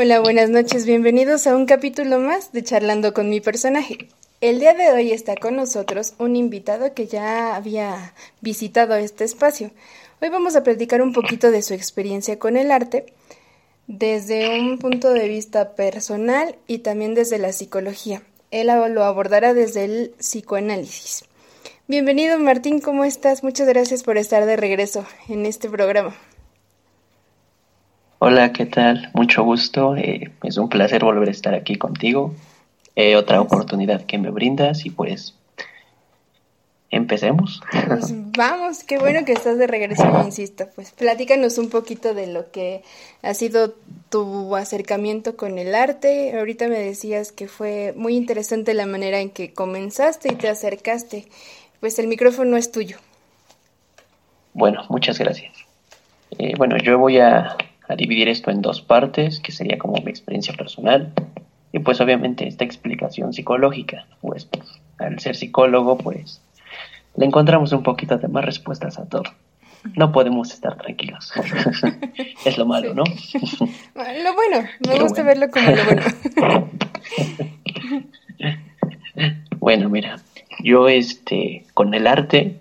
[0.00, 4.06] Hola, buenas noches, bienvenidos a un capítulo más de Charlando con mi personaje.
[4.40, 9.72] El día de hoy está con nosotros un invitado que ya había visitado este espacio.
[10.22, 13.06] Hoy vamos a platicar un poquito de su experiencia con el arte
[13.88, 18.22] desde un punto de vista personal y también desde la psicología.
[18.52, 21.24] Él lo abordará desde el psicoanálisis.
[21.88, 23.42] Bienvenido Martín, ¿cómo estás?
[23.42, 26.14] Muchas gracias por estar de regreso en este programa.
[28.20, 29.10] Hola, ¿qué tal?
[29.14, 29.94] Mucho gusto.
[29.96, 32.34] Eh, es un placer volver a estar aquí contigo.
[32.96, 35.36] Eh, otra oportunidad que me brindas y pues
[36.90, 37.62] empecemos.
[37.86, 40.66] Pues vamos, qué bueno que estás de regreso, insisto.
[40.74, 42.82] Pues platícanos un poquito de lo que
[43.22, 43.74] ha sido
[44.10, 46.36] tu acercamiento con el arte.
[46.36, 51.28] Ahorita me decías que fue muy interesante la manera en que comenzaste y te acercaste.
[51.78, 52.96] Pues el micrófono es tuyo.
[54.54, 55.52] Bueno, muchas gracias.
[56.36, 57.56] Eh, bueno, yo voy a,
[57.88, 61.12] a dividir esto en dos partes, que sería como mi experiencia personal
[61.72, 64.06] y pues obviamente esta explicación psicológica.
[64.20, 64.48] Pues
[64.98, 66.40] al ser psicólogo, pues
[67.16, 69.24] le encontramos un poquito de más respuestas a todo.
[69.94, 71.32] No podemos estar tranquilos.
[72.44, 73.04] es lo malo, ¿no?
[73.94, 76.70] lo bueno, me gusta verlo como lo bueno.
[79.58, 80.16] bueno, mira,
[80.62, 82.56] yo este, con el arte,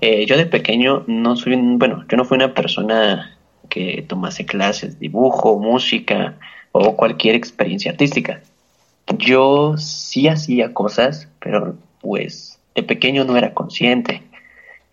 [0.00, 3.35] eh, yo de pequeño no soy, bueno, yo no fui una persona
[3.76, 6.38] que tomase clases, dibujo, música
[6.72, 8.40] o cualquier experiencia artística.
[9.18, 14.22] Yo sí hacía cosas, pero pues de pequeño no era consciente,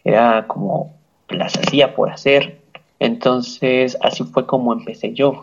[0.03, 0.93] era como
[1.29, 2.59] las hacía por hacer.
[2.99, 5.41] Entonces así fue como empecé yo.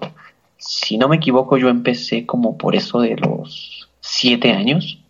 [0.59, 5.03] Si no me equivoco, yo empecé como por eso de los siete años,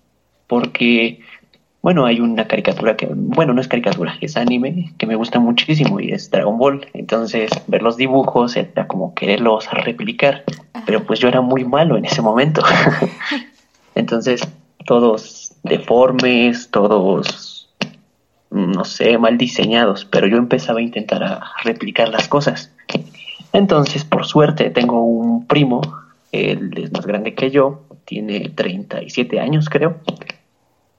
[0.47, 1.19] porque,
[1.83, 5.99] bueno, hay una caricatura que, bueno, no es caricatura, es anime, que me gusta muchísimo
[5.99, 6.87] y es Dragon Ball.
[6.93, 10.45] Entonces, ver los dibujos era como quererlos replicar,
[10.85, 12.63] pero pues yo era muy malo en ese momento.
[13.95, 14.43] Entonces,
[14.85, 17.71] todos deformes, todos,
[18.51, 22.73] no sé, mal diseñados, pero yo empezaba a intentar a replicar las cosas.
[23.55, 25.81] Entonces, por suerte, tengo un primo,
[26.31, 29.97] él es más grande que yo, tiene 37 años creo.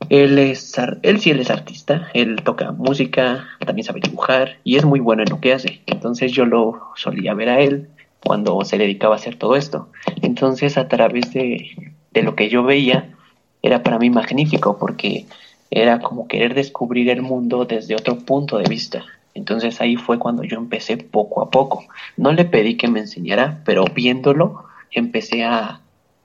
[0.10, 4.86] Él, es, él sí él es artista, él toca música, también sabe dibujar y es
[4.86, 5.82] muy bueno en lo que hace.
[5.86, 7.90] Entonces yo lo solía ver a él
[8.24, 9.90] cuando se dedicaba a hacer todo esto.
[10.22, 13.16] Entonces a través de, de lo que yo veía,
[13.62, 15.26] era para mí magnífico porque
[15.70, 19.06] era como querer descubrir el mundo desde otro punto de vista.
[19.34, 21.86] Entonces ahí fue cuando yo empecé poco a poco.
[22.18, 25.82] No le pedí que me enseñara, pero viéndolo empecé a,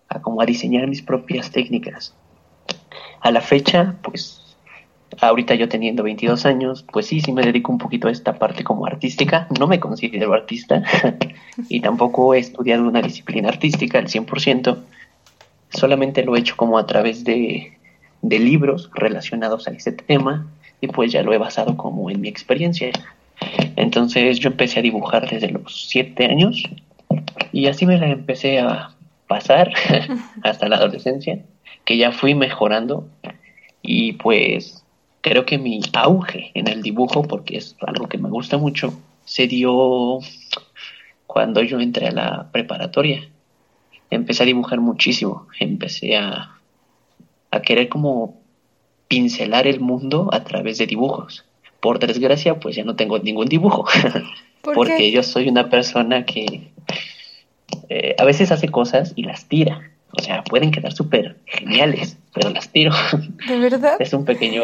[0.09, 2.15] a como a diseñar mis propias técnicas.
[3.21, 4.47] A la fecha, pues
[5.21, 8.65] ahorita yo teniendo 22 años, pues sí, sí me dedico un poquito a esta parte
[8.65, 9.47] como artística.
[9.59, 10.83] No me considero artista
[11.69, 14.79] y tampoco he estudiado una disciplina artística al 100%,
[15.71, 17.73] solamente lo he hecho como a través de,
[18.23, 20.49] libros relacionados a ese tema
[20.81, 22.91] y pues ya lo he basado como en mi experiencia.
[23.77, 26.61] Entonces yo empecé a dibujar desde los siete años
[27.53, 28.91] y así me la empecé a
[29.29, 29.71] pasar
[30.43, 31.39] hasta la adolescencia,
[31.87, 33.09] que ya fui mejorando
[33.81, 34.85] y pues
[35.23, 38.93] creo que mi auge en el dibujo, porque es algo que me gusta mucho,
[39.25, 40.19] se dio
[41.27, 43.27] cuando yo entré a la preparatoria
[44.11, 46.59] empecé a dibujar muchísimo, empecé a,
[47.51, 48.41] a querer como
[49.09, 51.45] pincelar el mundo a través de dibujos.
[51.81, 53.87] Por desgracia, pues ya no tengo ningún dibujo,
[54.63, 56.73] porque yo soy una persona que
[57.89, 59.93] eh, a veces hace cosas y las tira.
[60.13, 62.93] O sea, pueden quedar súper geniales, pero las tiro.
[63.49, 63.97] ¿De verdad?
[63.99, 64.63] Es un pequeño,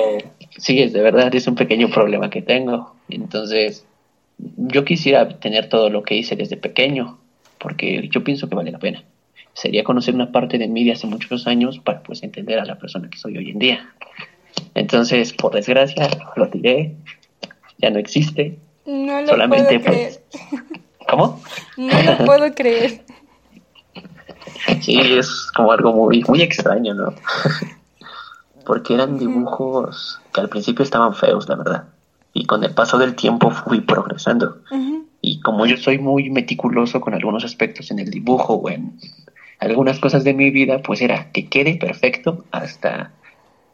[0.57, 2.95] sí, es de verdad, es un pequeño problema que tengo.
[3.09, 3.85] Entonces,
[4.39, 7.19] yo quisiera tener todo lo que hice desde pequeño,
[7.59, 9.05] porque yo pienso que vale la pena
[9.55, 12.79] sería conocer una parte de mí de hace muchos años para pues entender a la
[12.79, 13.91] persona que soy hoy en día.
[14.75, 16.95] Entonces, por desgracia, lo tiré,
[17.79, 18.59] ya no existe.
[18.87, 20.13] No lo Solamente puedo creer.
[21.09, 21.43] ¿Cómo?
[21.77, 23.03] No lo puedo creer.
[24.81, 27.15] Sí, es como algo muy, muy extraño, ¿no?
[28.65, 31.85] Porque eran dibujos que al principio estaban feos, la verdad.
[32.33, 34.63] Y con el paso del tiempo fui progresando.
[35.21, 38.99] Y como yo soy muy meticuloso con algunos aspectos en el dibujo o en
[39.59, 43.13] algunas cosas de mi vida, pues era que quede perfecto hasta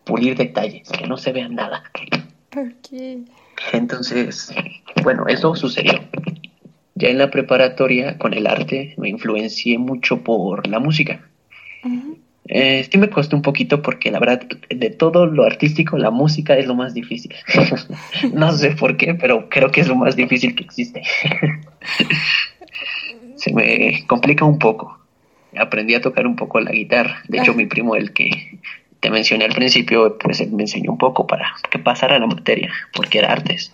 [0.05, 1.85] pulir detalles, que no se vean nada.
[2.51, 3.21] ¿Por qué?
[3.73, 4.53] Entonces,
[5.03, 5.93] bueno, eso sucedió.
[6.99, 11.21] Ya en la preparatoria con el arte me influencié mucho por la música.
[12.50, 16.56] Eh, sí me costó un poquito porque la verdad de todo lo artístico la música
[16.56, 17.35] es lo más difícil.
[18.33, 21.03] no sé por qué, pero creo que es lo más difícil que existe.
[23.37, 24.99] Se me complica un poco
[25.56, 27.23] aprendí a tocar un poco la guitarra.
[27.29, 28.59] De hecho, mi primo, el que
[29.00, 33.19] te mencioné al principio, pues me enseñó un poco para que pasara la materia, porque
[33.19, 33.73] era artes.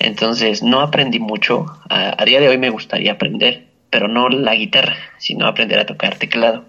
[0.00, 1.66] Entonces, no aprendí mucho.
[1.90, 6.16] A, día de hoy me gustaría aprender, pero no la guitarra, sino aprender a tocar
[6.16, 6.64] teclado.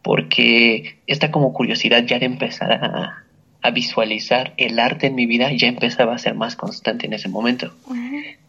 [0.00, 3.24] Porque esta como curiosidad ya de empezar a,
[3.60, 7.28] a visualizar el arte en mi vida ya empezaba a ser más constante en ese
[7.28, 7.72] momento.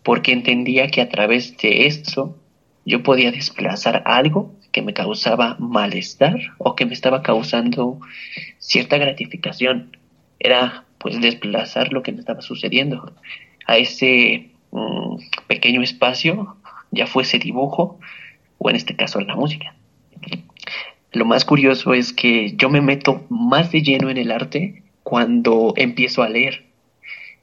[0.02, 2.38] Porque entendía que a través de esto
[2.86, 8.00] yo podía desplazar algo que me causaba malestar o que me estaba causando
[8.60, 9.98] cierta gratificación.
[10.40, 13.14] Era pues desplazar lo que me estaba sucediendo
[13.66, 15.18] a ese mm,
[15.48, 16.58] pequeño espacio,
[16.92, 18.00] ya fuese dibujo
[18.58, 19.76] o en este caso la música.
[21.12, 25.74] Lo más curioso es que yo me meto más de lleno en el arte cuando
[25.78, 26.66] empiezo a leer,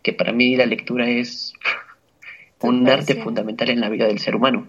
[0.02, 1.52] que para mí la lectura es
[2.62, 4.66] un arte fundamental en la vida del ser humano.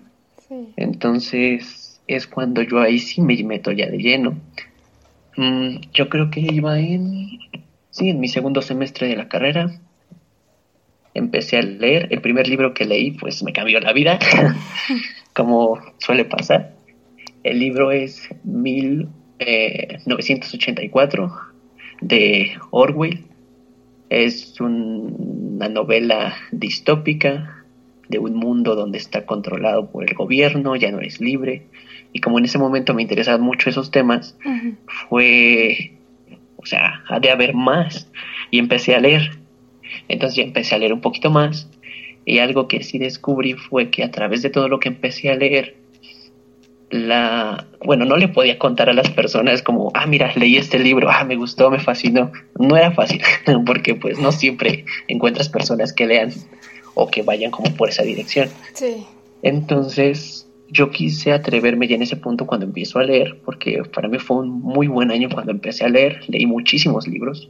[0.75, 4.37] Entonces es cuando yo ahí sí me meto ya de lleno.
[5.37, 7.39] Mm, yo creo que iba en,
[7.89, 9.79] sí, en mi segundo semestre de la carrera.
[11.13, 12.07] Empecé a leer.
[12.11, 14.17] El primer libro que leí pues me cambió la vida,
[15.33, 16.73] como suele pasar.
[17.43, 21.31] El libro es 1984
[22.01, 23.25] de Orwell.
[24.09, 27.63] Es una novela distópica
[28.09, 31.67] de un mundo donde está controlado por el gobierno, ya no es libre.
[32.13, 34.37] Y como en ese momento me interesaban mucho esos temas,
[35.07, 35.93] fue,
[36.57, 38.11] o sea, ha de haber más.
[38.51, 39.40] Y empecé a leer.
[40.07, 41.69] Entonces ya empecé a leer un poquito más.
[42.25, 45.35] Y algo que sí descubrí fue que a través de todo lo que empecé a
[45.35, 45.75] leer,
[46.91, 51.09] la, bueno, no le podía contar a las personas como, ah, mira, leí este libro,
[51.09, 52.31] ah, me gustó, me fascinó.
[52.59, 53.21] No era fácil,
[53.65, 56.31] porque pues no siempre encuentras personas que lean
[56.93, 58.49] o que vayan como por esa dirección.
[58.73, 59.05] Sí.
[59.41, 64.19] Entonces, yo quise atreverme ya en ese punto cuando empiezo a leer, porque para mí
[64.19, 67.49] fue un muy buen año cuando empecé a leer, leí muchísimos libros,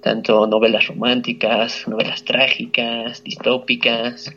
[0.00, 4.34] tanto novelas románticas, novelas trágicas, distópicas,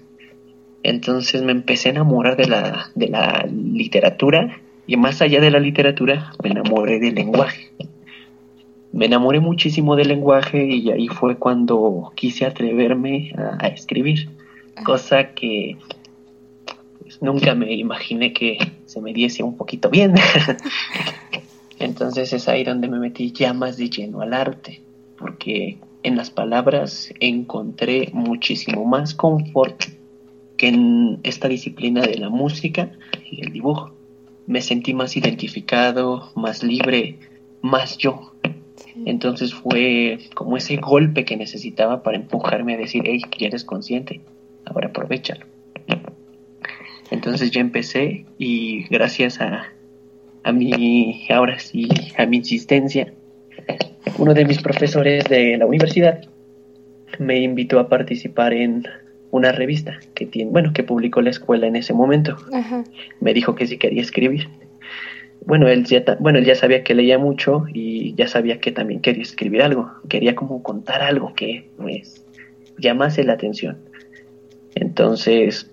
[0.83, 5.59] entonces me empecé a enamorar de la, de la literatura y más allá de la
[5.59, 7.71] literatura me enamoré del lenguaje.
[8.91, 14.29] Me enamoré muchísimo del lenguaje y ahí fue cuando quise atreverme a, escribir,
[14.85, 15.77] cosa que
[16.99, 20.13] pues, nunca me imaginé que se me diese un poquito bien.
[21.79, 24.83] Entonces es ahí donde me metí ya más de lleno al arte,
[25.23, 29.85] porque en las palabras encontré muchísimo más confort
[30.57, 32.91] que en esta disciplina de la música
[33.31, 33.93] y el dibujo.
[34.45, 37.19] Me sentí más identificado, más libre,
[37.61, 38.33] más yo.
[39.05, 44.19] Entonces fue como ese golpe que necesitaba para empujarme a decir, hey, ya eres consciente,
[44.65, 45.45] ahora aprovechalo.
[47.11, 49.71] Entonces ya empecé y gracias a,
[50.43, 51.87] a mi, ahora sí,
[52.17, 53.13] a mi insistencia,
[54.17, 56.21] uno de mis profesores de la universidad
[57.19, 58.87] me invitó a participar en
[59.31, 62.37] una revista que tiene, bueno, que publicó la escuela en ese momento.
[63.19, 64.47] Me dijo que sí quería escribir.
[65.45, 69.01] Bueno él, ya, bueno, él ya sabía que leía mucho y ya sabía que también
[69.01, 69.91] quería escribir algo.
[70.07, 72.25] Quería como contar algo que pues
[72.77, 73.77] llamase la atención.
[74.75, 75.69] Entonces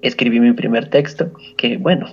[0.00, 2.06] escribí mi primer texto, que bueno,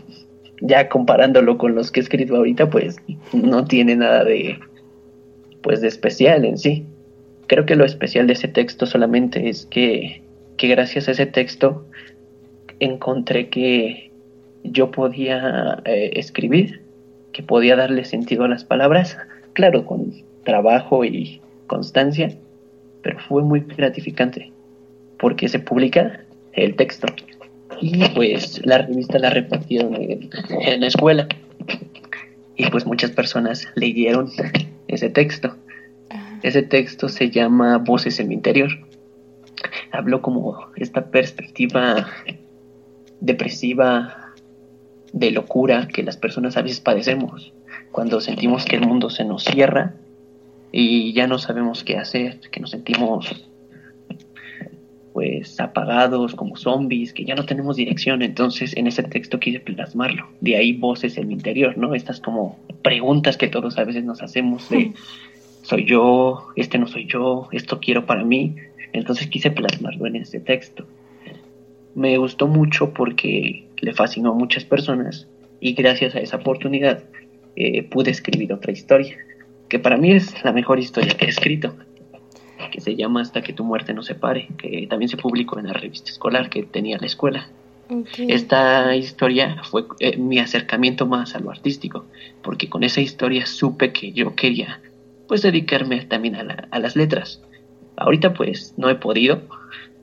[0.61, 2.97] ya comparándolo con los que he escrito ahorita, pues
[3.33, 4.59] no tiene nada de
[5.61, 6.85] pues de especial en sí.
[7.47, 10.21] Creo que lo especial de ese texto solamente es que
[10.59, 11.85] que gracias a ese texto
[12.79, 14.11] encontré que
[14.63, 16.81] yo podía eh, escribir,
[17.31, 19.17] que podía darle sentido a las palabras,
[19.53, 20.13] claro, con
[20.43, 22.37] trabajo y constancia,
[23.01, 24.51] pero fue muy gratificante
[25.17, 27.07] porque se publica el texto
[27.81, 31.27] y pues la revista la repartieron en, en la escuela
[32.57, 34.29] y pues muchas personas leyeron
[34.89, 35.55] ese texto.
[36.41, 38.69] Ese texto se llama Voces en mi interior
[39.91, 42.07] habló como esta perspectiva
[43.19, 44.33] depresiva
[45.11, 47.53] de locura que las personas a veces padecemos
[47.91, 49.95] cuando sentimos que el mundo se nos cierra
[50.71, 53.48] y ya no sabemos qué hacer, que nos sentimos
[55.13, 58.21] pues apagados como zombies, que ya no tenemos dirección.
[58.21, 60.27] Entonces en ese texto quise plasmarlo.
[60.41, 61.95] De ahí voces en mi interior, ¿no?
[61.95, 64.93] Estas como preguntas que todos a veces nos hacemos de
[65.61, 68.55] soy yo, este no soy yo, esto quiero para mí.
[68.93, 70.85] Entonces quise plasmarlo en este texto.
[71.95, 75.27] Me gustó mucho porque le fascinó a muchas personas
[75.59, 77.03] y gracias a esa oportunidad
[77.55, 79.17] eh, pude escribir otra historia,
[79.67, 81.75] que para mí es la mejor historia que he escrito,
[82.69, 85.73] que se llama Hasta que tu muerte nos separe, que también se publicó en la
[85.73, 87.49] revista escolar que tenía la escuela.
[88.17, 92.05] Esta historia fue eh, mi acercamiento más a lo artístico,
[92.43, 94.79] porque con esa historia supe que yo quería
[95.27, 97.41] pues dedicarme también a, a las letras.
[97.97, 99.41] Ahorita pues no he podido,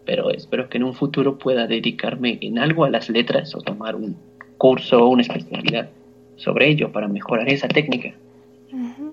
[0.04, 3.94] pero espero que en un futuro pueda dedicarme en algo a las letras o tomar
[3.94, 4.16] un
[4.58, 5.90] curso o una especialidad
[6.36, 8.14] sobre ello para mejorar esa técnica.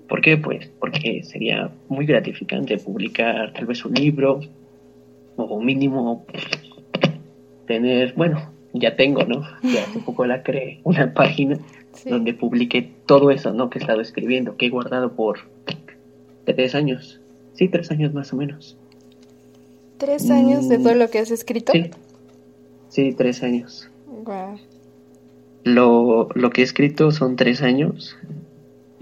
[0.08, 0.36] ¿Por qué?
[0.36, 4.40] Pues porque sería muy gratificante publicar tal vez un libro
[5.36, 6.26] o mínimo
[7.66, 9.42] tener, bueno, ya tengo, ¿no?
[9.62, 11.58] Ya hace poco la creé, una página
[12.04, 13.70] donde publique todo eso, ¿no?
[13.70, 15.38] Que he estado escribiendo, que he guardado por
[16.44, 17.20] tres años.
[17.54, 18.76] Sí, tres años más o menos.
[19.98, 21.72] ¿Tres años de todo lo que has escrito?
[21.72, 21.90] Sí,
[22.88, 23.88] sí tres años.
[25.62, 28.16] Lo, lo que he escrito son tres años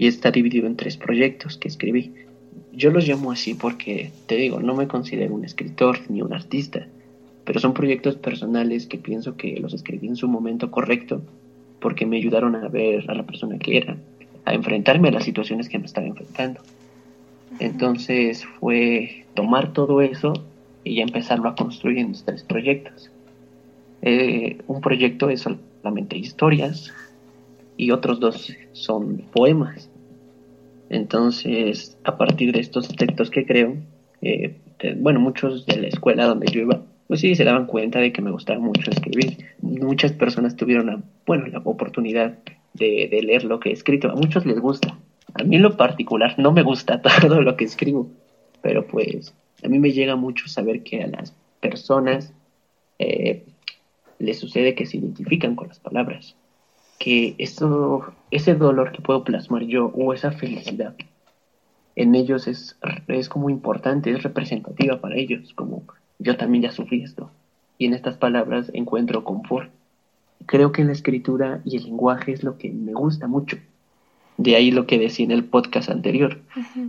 [0.03, 2.11] y está dividido en tres proyectos que escribí.
[2.73, 6.87] Yo los llamo así porque, te digo, no me considero un escritor ni un artista,
[7.45, 11.21] pero son proyectos personales que pienso que los escribí en su momento correcto
[11.79, 13.95] porque me ayudaron a ver a la persona que era,
[14.43, 16.59] a enfrentarme a las situaciones que me estaba enfrentando.
[17.59, 20.33] Entonces fue tomar todo eso
[20.83, 23.09] y ya empezarlo a construir en los tres proyectos.
[24.01, 25.47] Eh, un proyecto es
[25.81, 26.91] solamente historias
[27.77, 29.89] y otros dos son poemas.
[30.93, 33.77] Entonces, a partir de estos textos que creo,
[34.21, 34.55] eh,
[34.97, 38.21] bueno, muchos de la escuela donde yo iba, pues sí, se daban cuenta de que
[38.21, 39.37] me gustaba mucho escribir.
[39.59, 42.37] Muchas personas tuvieron, la, bueno, la oportunidad
[42.75, 44.11] de, leer lo que he escrito.
[44.11, 44.99] A muchos les gusta.
[45.33, 48.07] A mí en lo particular no me gusta todo lo que escribo,
[48.61, 49.33] pero pues
[49.63, 52.33] a mí me llega mucho saber que a las personas
[52.99, 53.45] eh,
[54.19, 56.35] les sucede que se identifican con las palabras,
[56.99, 60.95] que eso, ese dolor que puedo plasmar yo o esa felicidad
[61.95, 65.83] en ellos es, es como importante, es representativa para ellos, como
[66.19, 67.29] yo también ya sufrí esto.
[67.77, 69.71] Y en estas palabras encuentro confort.
[70.45, 73.57] Creo que en la escritura y el lenguaje es lo que me gusta mucho.
[74.37, 76.41] De ahí lo que decía en el podcast anterior,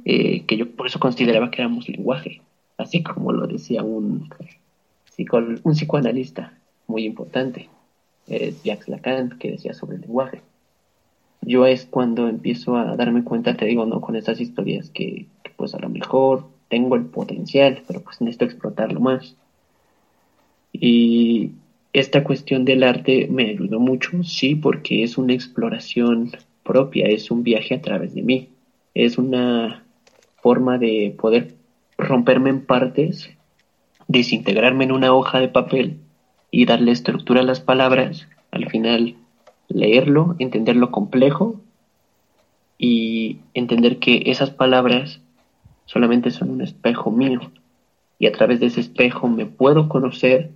[0.04, 2.40] eh, que yo por eso consideraba que éramos lenguaje,
[2.78, 4.30] así como lo decía un,
[5.62, 6.54] un psicoanalista
[6.86, 7.68] muy importante,
[8.28, 10.40] eh, Jacques Lacan, que decía sobre el lenguaje.
[11.42, 15.52] Yo es cuando empiezo a darme cuenta, te digo, no con estas historias que, que
[15.56, 19.36] pues a lo mejor tengo el potencial, pero pues necesito explotarlo más.
[20.72, 21.52] Y
[21.92, 27.44] esta cuestión del arte me ayudó mucho, sí, porque es una exploración propia, es un
[27.44, 28.48] viaje a través de mí,
[28.94, 29.84] es una
[30.42, 31.54] forma de poder
[31.96, 33.30] romperme en partes,
[34.08, 35.98] desintegrarme en una hoja de papel
[36.56, 39.16] y darle estructura a las palabras, al final
[39.66, 41.60] leerlo, entender lo complejo
[42.78, 45.20] y entender que esas palabras
[45.86, 47.40] solamente son un espejo mío
[48.20, 50.52] y a través de ese espejo me puedo conocer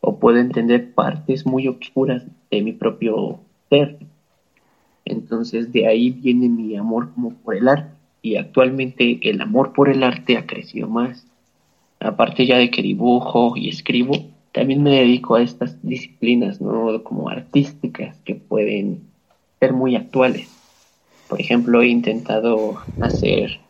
[0.00, 3.38] o puedo entender partes muy oscuras de mi propio
[3.70, 3.98] ser.
[5.04, 9.90] Entonces de ahí viene mi amor como por el arte y actualmente el amor por
[9.90, 11.24] el arte ha crecido más.
[12.00, 17.04] Aparte ya de que dibujo y escribo, también me dedico a estas disciplinas, ¿no?
[17.04, 19.02] Como artísticas que pueden
[19.60, 20.48] ser muy actuales.
[21.28, 23.60] Por ejemplo, he intentado hacer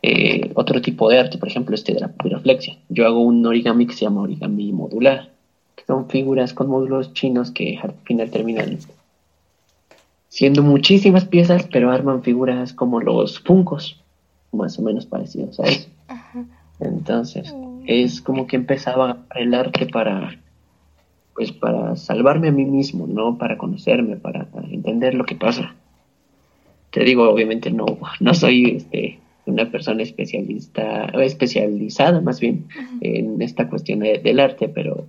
[0.00, 2.78] eh, otro tipo de arte, por ejemplo, este de la piroflexia.
[2.88, 5.28] Yo hago un origami que se llama origami modular,
[5.76, 8.78] que son figuras con módulos chinos que al final terminan
[10.30, 14.02] siendo muchísimas piezas, pero arman figuras como los funcos,
[14.52, 15.90] más o menos parecidos a eso.
[16.80, 17.54] Entonces,
[17.86, 20.38] es como que empezaba el arte para
[21.34, 23.38] pues para salvarme a mí mismo, ¿no?
[23.38, 25.74] Para conocerme, para entender lo que pasa.
[26.90, 27.86] Te digo, obviamente no,
[28.20, 32.66] no soy este, una persona especialista, especializada más bien
[33.00, 35.06] en esta cuestión del arte, pero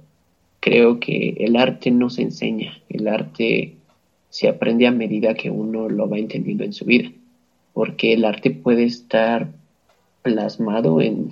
[0.60, 3.76] creo que el arte no se enseña, el arte
[4.30, 7.12] se aprende a medida que uno lo va entendiendo en su vida,
[7.74, 9.48] porque el arte puede estar
[10.24, 11.32] plasmado en,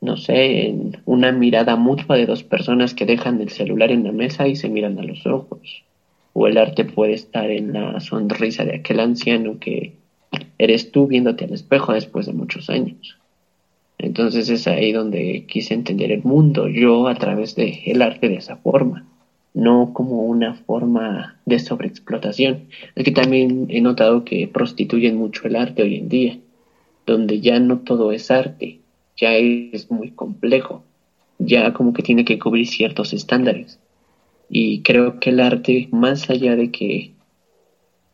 [0.00, 4.12] no sé, en una mirada mutua de dos personas que dejan el celular en la
[4.12, 5.84] mesa y se miran a los ojos,
[6.32, 9.94] o el arte puede estar en la sonrisa de aquel anciano que
[10.58, 13.18] eres tú viéndote al espejo después de muchos años.
[13.98, 18.36] Entonces es ahí donde quise entender el mundo, yo a través del el arte de
[18.36, 19.06] esa forma,
[19.54, 22.68] no como una forma de sobreexplotación.
[22.94, 26.38] Es que también he notado que prostituyen mucho el arte hoy en día,
[27.06, 28.80] donde ya no todo es arte,
[29.16, 30.84] ya es muy complejo,
[31.38, 33.78] ya como que tiene que cubrir ciertos estándares.
[34.48, 37.12] Y creo que el arte, más allá de que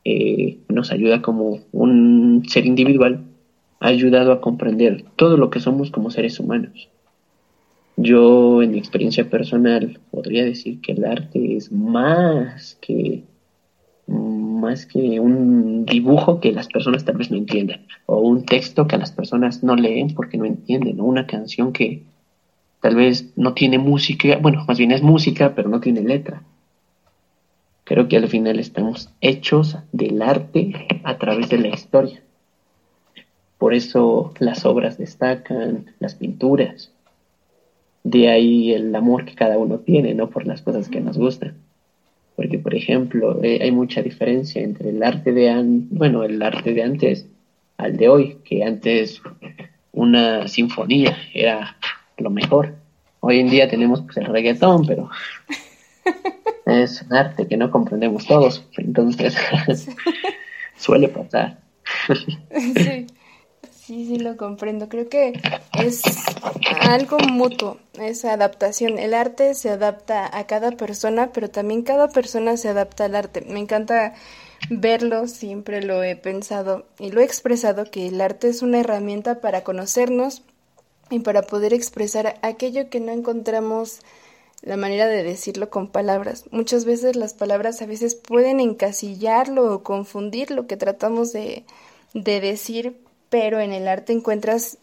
[0.05, 3.25] eh, nos ayuda como un ser individual,
[3.81, 6.89] ha ayudado a comprender todo lo que somos como seres humanos.
[7.97, 13.25] Yo, en mi experiencia personal, podría decir que el arte es más que
[14.63, 18.97] más que un dibujo que las personas tal vez no entiendan, o un texto que
[18.97, 22.03] las personas no leen porque no entienden, o una canción que
[22.81, 26.43] tal vez no tiene música, bueno, más bien es música, pero no tiene letra.
[27.85, 32.23] Creo que al final estamos hechos del arte a través de la historia.
[33.59, 36.93] Por eso las obras destacan, las pinturas.
[38.05, 40.31] De ahí el amor que cada uno tiene, ¿no?
[40.31, 41.55] Por las cosas que nos gustan.
[42.43, 45.55] Porque, por ejemplo, eh, hay mucha diferencia entre el arte de
[45.91, 47.25] bueno, el arte de antes
[47.77, 49.23] al de hoy, que antes
[49.93, 51.77] una sinfonía era
[52.19, 52.75] lo mejor.
[53.21, 55.09] Hoy en día tenemos pues, el reggaetón, pero
[56.67, 59.37] es un arte que no comprendemos todos, entonces
[60.77, 61.61] suele pasar.
[62.75, 63.07] sí.
[63.93, 64.89] Sí, sí, lo comprendo.
[64.89, 65.35] Creo que
[65.79, 66.01] es
[66.81, 68.99] algo mutuo, esa adaptación.
[68.99, 73.43] El arte se adapta a cada persona, pero también cada persona se adapta al arte.
[73.43, 74.15] Me encanta
[74.71, 79.43] verlo, siempre lo he pensado y lo he expresado, que el arte es una herramienta
[79.43, 80.43] para conocernos
[81.11, 84.01] y para poder expresar aquello que no encontramos
[84.63, 86.47] la manera de decirlo con palabras.
[86.51, 91.67] Muchas veces las palabras a veces pueden encasillarlo o confundir lo que tratamos de,
[92.15, 92.97] de decir,
[93.33, 94.77] pero en el arte encuentras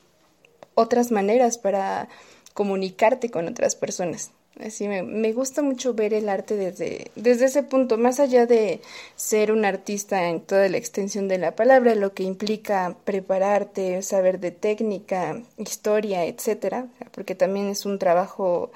[0.74, 2.10] otras maneras para
[2.56, 4.32] comunicarte con otras personas.
[4.60, 8.82] Así me, gusta mucho ver el arte desde, desde ese punto, más allá de
[9.16, 14.40] ser un artista en toda la extensión de la palabra, lo que implica prepararte, saber
[14.40, 18.72] de técnica, historia, etcétera, porque también es un trabajo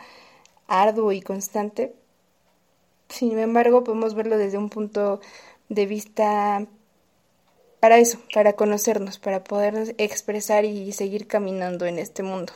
[0.67, 1.95] arduo y constante.
[3.09, 5.19] Sin embargo, podemos verlo desde un punto
[5.67, 6.67] de vista
[7.83, 12.53] para eso, para conocernos, para poder expresar y seguir caminando en este mundo.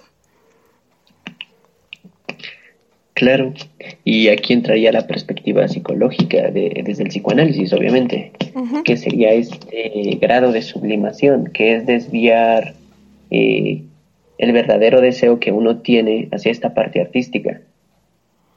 [3.14, 3.54] Claro,
[4.06, 8.32] y aquí entraría la perspectiva psicológica de, desde el psicoanálisis, obviamente,
[8.86, 12.74] que sería este grado de sublimación, que es desviar
[13.30, 13.84] eh,
[14.38, 17.60] el verdadero deseo que uno tiene hacia esta parte artística,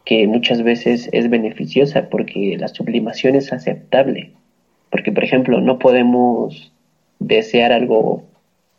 [0.04, 4.34] que muchas veces es beneficiosa porque la sublimación es aceptable,
[4.90, 6.69] porque, por ejemplo, no podemos
[7.20, 8.24] desear algo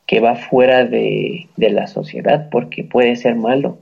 [0.06, 3.78] que va fuera de, la sociedad porque puede ser malo.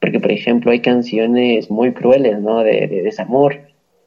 [0.00, 2.62] Porque, por ejemplo, hay canciones muy crueles, ¿no?
[2.62, 3.60] De, desamor.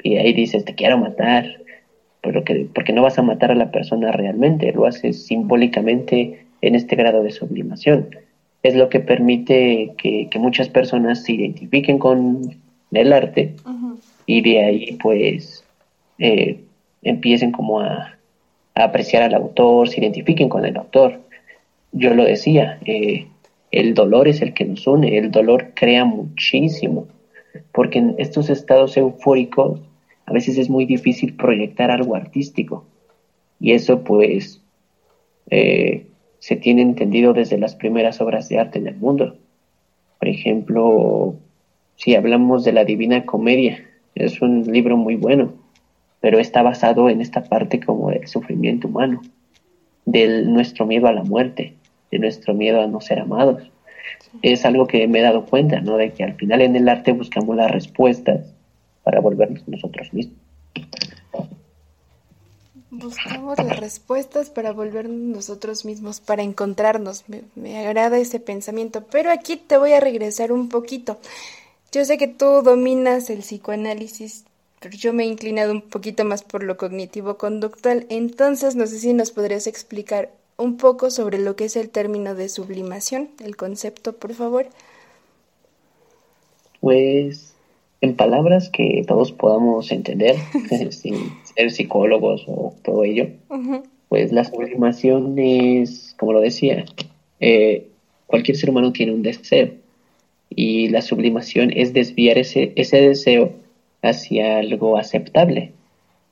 [0.04, 1.46] Y ahí dices, te quiero matar.
[2.22, 6.76] Pero que, porque no vas a matar a la persona realmente, lo haces simbólicamente en
[6.76, 8.10] este grado de sublimación.
[8.62, 12.58] Es lo que permite que, muchas personas se identifiquen con
[12.92, 13.54] el arte
[14.26, 15.64] y de ahí, pues,
[16.20, 16.60] eh,
[17.04, 18.15] empiecen como a,
[18.76, 21.22] apreciar al autor, se identifiquen con el autor.
[21.94, 23.28] Yo lo decía, eh,
[23.72, 27.08] el dolor es el que nos une, el dolor crea muchísimo,
[27.72, 29.80] porque en estos estados eufóricos
[30.26, 32.86] a veces es muy difícil proyectar algo artístico.
[33.60, 34.62] Y eso pues
[35.50, 36.08] eh,
[36.40, 39.38] se tiene entendido desde las primeras obras de arte en el mundo.
[40.20, 41.36] Por ejemplo,
[41.96, 43.86] si hablamos de la Divina Comedia,
[44.16, 45.65] es un libro muy bueno
[46.20, 49.22] pero está basado en esta parte como del sufrimiento humano,
[50.06, 51.76] de nuestro miedo a la muerte,
[52.12, 53.70] de nuestro miedo a no ser amados.
[54.42, 55.98] Es algo que me he dado cuenta, ¿no?
[55.98, 58.54] De que al final en el arte buscamos las respuestas
[59.04, 60.38] para volvernos nosotros mismos.
[62.90, 67.26] Buscamos las respuestas para volvernos nosotros mismos, para encontrarnos.
[67.28, 71.20] Me, me, agrada ese pensamiento, pero aquí te voy a regresar un poquito.
[71.92, 74.46] Yo sé que tú dominas el psicoanálisis
[74.90, 79.32] yo me he inclinado un poquito más por lo cognitivo-conductual, entonces no sé si nos
[79.32, 84.34] podrías explicar un poco sobre lo que es el término de sublimación, el concepto, por
[84.34, 84.68] favor.
[86.80, 87.54] Pues
[88.02, 90.36] en palabras que todos podamos entender,
[90.92, 91.16] sin
[91.56, 93.30] ser psicólogos o todo ello,
[94.10, 96.86] pues la sublimación es, como lo decía,
[97.40, 97.88] eh,
[98.28, 99.72] cualquier ser humano tiene un deseo.
[100.50, 103.52] Y la sublimación es desviar ese, ese deseo
[104.06, 105.74] hacia algo aceptable.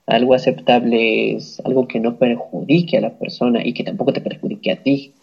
[0.05, 4.71] Algo aceptable es algo que no perjudique a la persona y que tampoco te perjudique
[4.71, 5.13] a ti.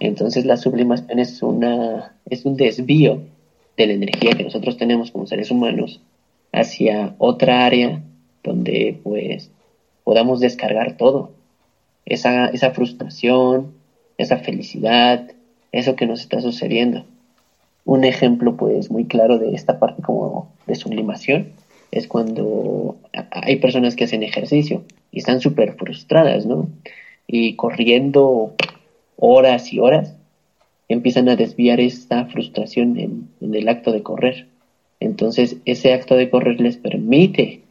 [0.00, 3.22] Entonces la sublimación es, una, es un desvío
[3.76, 6.00] de la energía que nosotros tenemos como seres humanos
[6.52, 8.02] hacia otra área
[8.42, 9.50] donde pues
[10.04, 11.32] podamos descargar todo.
[12.04, 13.74] Esa, esa frustración,
[14.18, 15.30] esa felicidad,
[15.72, 17.04] eso que nos está sucediendo.
[17.86, 21.52] Un ejemplo pues muy claro de esta parte como de sublimación
[21.90, 22.96] es cuando
[23.30, 26.68] hay personas que hacen ejercicio y están súper frustradas, ¿no?
[27.26, 28.54] Y corriendo
[29.16, 30.14] horas y horas
[30.88, 34.46] empiezan a desviar esta frustración en, en el acto de correr.
[35.00, 37.62] Entonces ese acto de correr les permite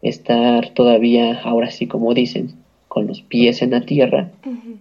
[0.00, 2.54] estar todavía, ahora sí como dicen,
[2.88, 4.30] con los pies en la tierra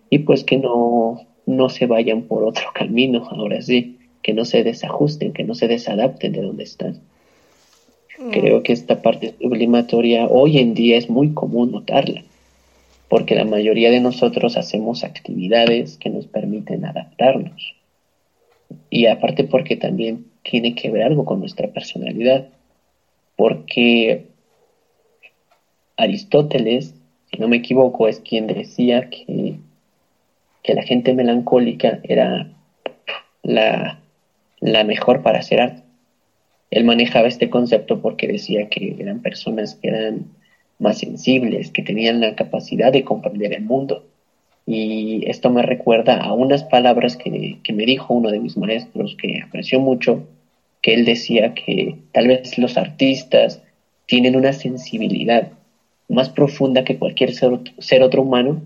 [0.09, 3.96] y pues que no, no se vayan por otro camino, ahora sí,
[4.27, 6.99] que no se desajusten, que no se desadapten de donde están.
[8.19, 8.31] Mm.
[8.31, 12.25] Creo que esta parte sublimatoria hoy en día es muy común notarla,
[13.07, 17.73] porque la mayoría de nosotros hacemos actividades que nos permiten adaptarnos.
[18.89, 22.49] Y aparte porque también tiene que ver algo con nuestra personalidad,
[23.37, 24.25] porque
[25.95, 26.95] Aristóteles,
[27.31, 29.55] si no me equivoco, es quien decía que,
[30.63, 32.51] que la gente melancólica era
[33.41, 34.01] la,
[34.59, 35.83] la mejor para hacer arte.
[36.71, 40.25] Él manejaba este concepto porque decía que eran personas que eran
[40.79, 44.03] más sensibles, que tenían la capacidad de comprender el mundo.
[44.65, 49.15] Y esto me recuerda a unas palabras que, que me dijo uno de mis maestros
[49.15, 50.27] que apreció mucho,
[50.81, 53.61] que él decía que tal vez los artistas
[54.05, 55.51] tienen una sensibilidad
[56.09, 58.61] más profunda que cualquier ser, ser otro humano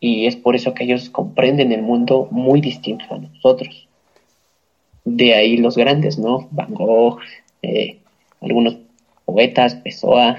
[0.00, 3.88] y es por eso que ellos comprenden el mundo muy distinto a nosotros.
[5.04, 6.48] De ahí los grandes, ¿no?
[6.50, 7.18] Van Gogh,
[7.62, 7.98] eh,
[8.40, 8.76] algunos
[9.24, 10.36] poetas, Pessoa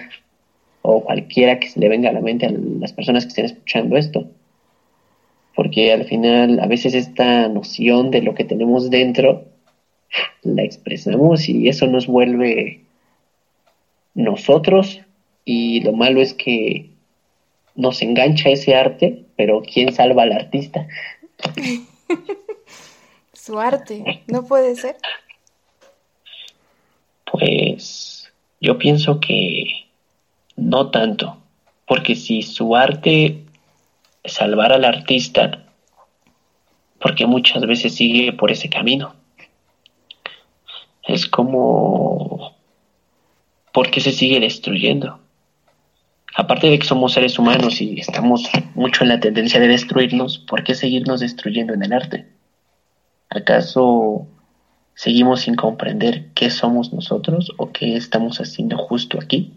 [0.82, 3.98] o cualquiera que se le venga a la mente a las personas que estén escuchando
[3.98, 4.28] esto.
[5.56, 9.46] Porque al final a veces esta noción de lo que tenemos dentro
[10.44, 12.82] la expresamos y eso nos vuelve
[14.14, 15.02] nosotros
[15.46, 16.90] y lo malo es que
[17.76, 20.88] nos engancha ese arte, pero ¿quién salva al artista?
[23.44, 24.96] Su arte, ¿no puede ser?
[27.30, 29.90] Pues yo pienso que
[30.56, 31.38] no tanto,
[31.86, 33.44] porque si su arte
[34.24, 35.66] salvara al artista,
[37.02, 39.14] porque muchas veces sigue por ese camino.
[41.04, 42.56] Es como,
[43.74, 45.20] ¿por qué se sigue destruyendo?
[46.36, 50.64] aparte de que somos seres humanos y estamos mucho en la tendencia de destruirnos, ¿por
[50.64, 52.26] qué seguirnos destruyendo en el arte?
[53.34, 54.28] ¿Acaso
[54.96, 59.52] seguimos sin comprender qué somos nosotros o qué estamos haciendo justo aquí?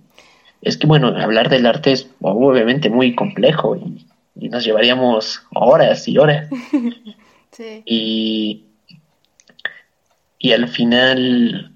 [0.63, 4.07] Es que, bueno, hablar del arte es obviamente muy complejo y,
[4.49, 6.49] nos llevaríamos horas y horas.
[7.53, 7.83] sí.
[7.87, 8.65] Y,
[10.39, 11.73] y al final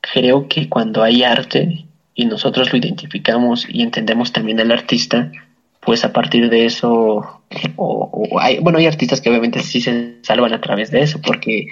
[0.00, 5.30] creo que cuando hay arte y nosotros lo identificamos y entendemos también al artista,
[5.80, 7.42] pues a partir de eso,
[7.76, 11.66] o, hay, bueno, hay artistas que obviamente sí se salvan a través de eso porque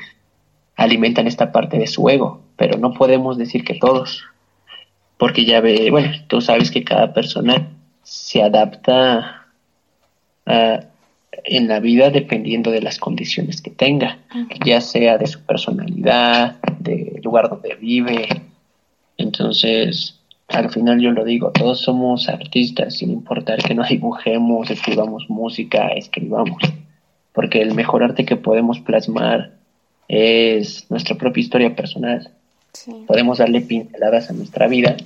[0.76, 4.24] alimentan esta parte de su ego, pero no podemos decir que todos,
[5.18, 7.68] porque ya ve, bueno, tú sabes que cada persona
[8.02, 9.46] se adapta
[11.44, 14.18] en la vida dependiendo de las condiciones que tenga,
[14.64, 18.26] ya sea de su personalidad, del lugar donde vive.
[19.16, 20.18] Entonces,
[20.48, 25.88] al final yo lo digo, todos somos artistas, sin importar que no dibujemos, escribamos música,
[25.88, 26.62] escribamos,
[27.32, 29.52] porque el mejor arte que podemos plasmar
[30.08, 32.30] es nuestra propia historia personal.
[33.06, 34.96] Podemos darle pinceladas a nuestra vida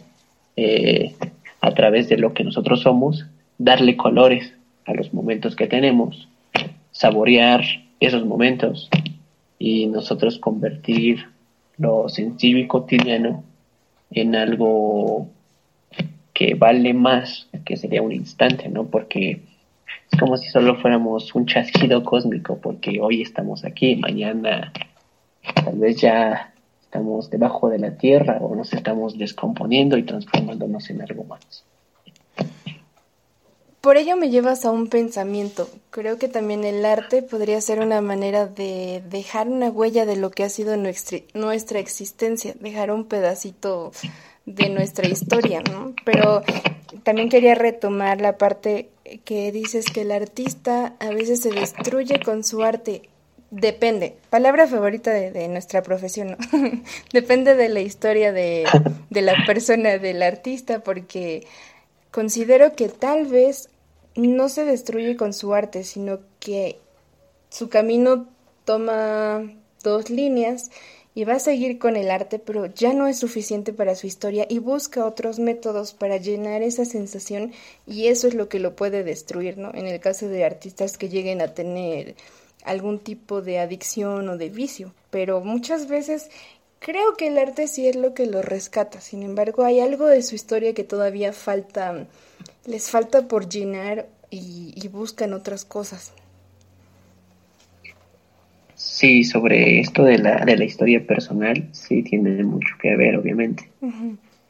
[0.57, 1.15] eh,
[1.61, 3.27] a través de lo que nosotros somos,
[3.59, 4.53] darle colores
[4.85, 6.29] a los momentos que tenemos,
[6.93, 7.63] saborear
[7.99, 8.89] esos momentos
[9.59, 11.27] y nosotros convertir
[11.79, 13.45] lo sencillo y cotidiano
[14.15, 15.29] en algo
[16.33, 18.87] que vale más, que sería un instante, ¿no?
[18.87, 19.43] Porque
[20.11, 24.73] es como si solo fuéramos un chasquido cósmico, porque hoy estamos aquí, mañana
[25.65, 31.03] tal vez ya estamos debajo de la tierra o nos estamos descomponiendo y transformándonos en
[31.03, 31.65] algo más.
[33.83, 35.69] Por ello me llevas a un pensamiento.
[35.91, 40.31] Creo que también el arte podría ser una manera de dejar una huella de lo
[40.31, 43.91] que ha sido nuestra, existencia, dejar un pedacito
[44.47, 45.97] de nuestra historia, ¿no?
[46.05, 46.43] Pero
[47.03, 48.89] también quería retomar la parte
[49.25, 53.11] que dices que el artista a veces se destruye con su arte.
[53.51, 56.37] Depende, palabra favorita de, nuestra profesión.
[57.13, 58.65] Depende de la historia de
[59.11, 61.49] la persona, del artista, porque
[62.13, 63.69] considero que tal vez
[64.15, 66.79] no se destruye con su arte, sino que
[67.49, 68.29] su camino
[68.65, 70.71] toma dos líneas
[71.15, 74.47] y va a seguir con el arte, pero ya no es suficiente para su historia
[74.49, 77.53] y busca otros métodos para llenar esa sensación
[77.87, 79.73] y eso es lo que lo puede destruir, ¿no?
[79.75, 82.15] En el caso de artistas que lleguen a tener
[82.65, 86.31] algún tipo de adicción o de vicio, pero muchas veces
[86.79, 90.23] creo que el arte sí es lo que lo rescata, sin embargo hay algo de
[90.23, 92.07] su historia que todavía falta
[92.67, 96.15] les falta por llenar y, buscan otras cosas.
[98.75, 103.69] Sí, sobre esto de la, de la historia personal, sí tiene mucho que ver, obviamente.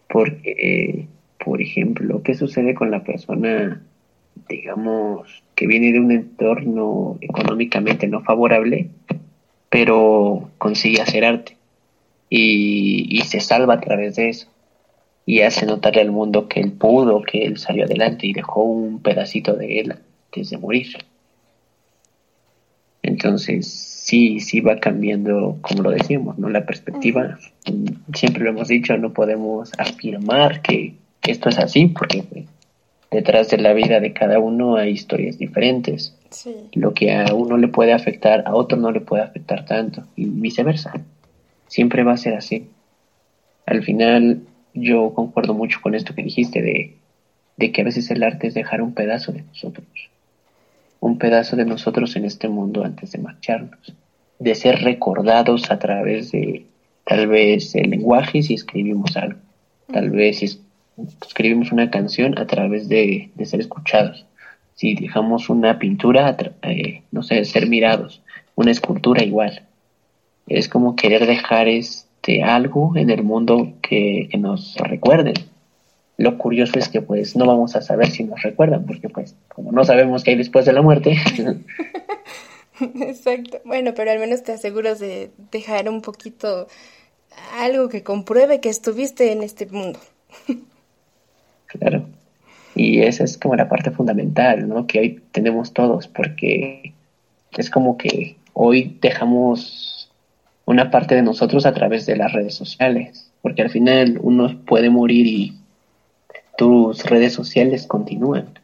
[0.08, 1.06] Porque,
[1.38, 3.82] por ejemplo, ¿qué sucede con la persona,
[4.48, 8.88] digamos, que viene de un entorno económicamente no favorable,
[9.68, 11.56] pero consigue hacer arte?
[12.30, 14.51] Y, y se salva a través de eso.
[15.24, 19.00] Y hace notarle al mundo que él pudo, que él salió adelante y dejó un
[19.00, 19.94] pedacito de él
[20.26, 20.96] antes de morir.
[23.02, 26.48] Entonces, sí, sí va cambiando, como lo decimos, ¿no?
[26.48, 27.38] La perspectiva,
[28.14, 32.46] siempre lo hemos dicho, no podemos afirmar que, esto es así, porque
[33.10, 36.16] detrás de la vida de cada uno hay historias diferentes.
[36.72, 40.26] Lo que a uno le puede afectar, a otro no le puede afectar tanto, y
[40.26, 40.92] viceversa.
[41.66, 42.68] Siempre va a ser así.
[43.66, 44.42] Al final,
[44.74, 46.96] yo concuerdo mucho con esto que dijiste de,
[47.56, 50.10] de que a veces el arte es dejar un pedazo de nosotros
[51.02, 53.92] un pedazo de nosotros en este mundo antes de marcharnos,
[54.38, 56.64] de ser recordados a través de
[57.04, 59.40] tal vez el lenguaje si escribimos algo,
[59.92, 60.60] tal vez si
[61.26, 64.26] escribimos una canción a través de, ser escuchados,
[64.76, 68.22] si dejamos una pintura, eh, no sé, ser mirados,
[68.54, 69.62] una escultura igual.
[70.46, 71.66] Es como querer dejar
[72.22, 75.34] este algo en el mundo que, que nos recuerden,
[76.18, 79.72] lo curioso es que pues no vamos a saber si nos recuerdan, porque pues como
[79.72, 81.16] no sabemos qué hay después de la muerte.
[82.80, 83.60] Exacto.
[83.64, 86.68] Bueno, pero al menos te aseguras de dejar un poquito
[87.54, 89.98] algo que compruebe que estuviste en este mundo.
[91.66, 92.04] claro.
[92.76, 94.86] Y esa es como la parte fundamental, ¿no?
[94.86, 96.94] Que hoy tenemos todos, porque
[97.56, 99.91] es como que hoy dejamos
[100.72, 104.90] una parte de nosotros a través de las redes sociales, porque al final uno puede
[104.90, 105.54] morir y
[106.56, 108.58] tus redes sociales continúan.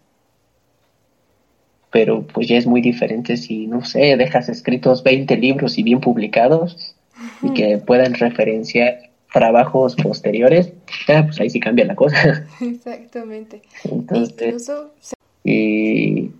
[1.90, 6.00] Pero pues ya es muy diferente si, no sé, dejas escritos 20 libros y bien
[6.00, 6.94] publicados
[7.42, 10.72] y que puedan referenciar trabajos posteriores,
[11.06, 12.46] pues ahí sí cambia la cosa.
[12.60, 13.62] Exactamente.
[13.84, 14.70] Entonces,
[15.44, 16.30] y,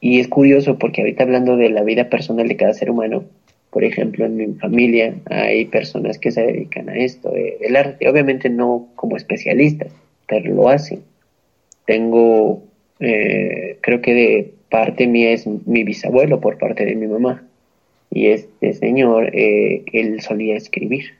[0.00, 3.24] y es curioso porque ahorita hablando de la vida personal de cada ser humano,
[3.76, 8.08] por ejemplo, en mi familia hay personas que se dedican a esto, eh, el arte,
[8.08, 9.92] obviamente no como especialistas,
[10.26, 11.02] pero lo hacen.
[11.84, 12.62] Tengo,
[13.00, 17.46] eh, creo que de parte mía es mi bisabuelo por parte de mi mamá.
[18.10, 21.10] Y este señor, eh, él solía escribir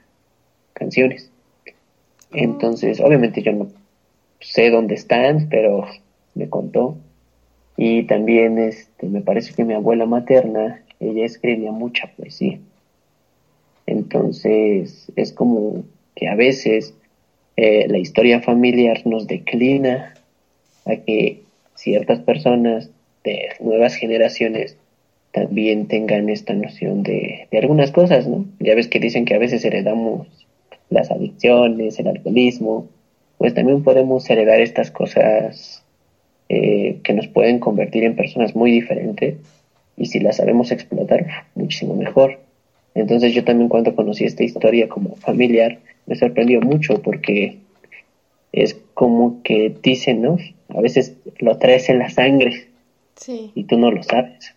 [0.73, 1.31] canciones.
[1.67, 2.39] Oh.
[2.39, 3.69] Entonces, obviamente yo no
[4.41, 5.85] sé dónde están, pero
[6.35, 6.97] me contó.
[7.77, 12.59] Y también este, me parece que mi abuela materna, ella escribía mucha poesía.
[13.87, 16.95] Entonces, es como que a veces
[17.57, 20.15] eh, la historia familiar nos declina
[20.85, 21.43] a que
[21.75, 22.91] ciertas personas
[23.25, 24.77] de nuevas generaciones
[25.33, 28.47] también tengan esta noción de, algunas cosas, ¿no?
[28.59, 30.27] Ya ves que dicen que a veces heredamos
[30.89, 32.89] las adicciones, el alcoholismo,
[33.39, 35.85] pues también podemos heredar estas cosas
[36.49, 39.37] eh, que nos pueden convertir en personas muy diferentes
[39.97, 42.39] y si las sabemos explotar, muchísimo mejor.
[42.95, 47.59] Entonces yo también cuando conocí esta historia como familiar, me sorprendió mucho porque
[48.53, 50.39] es como que dicen, ¿no?
[50.69, 52.69] A veces lo traes en la sangre
[53.55, 54.55] y tú no lo sabes.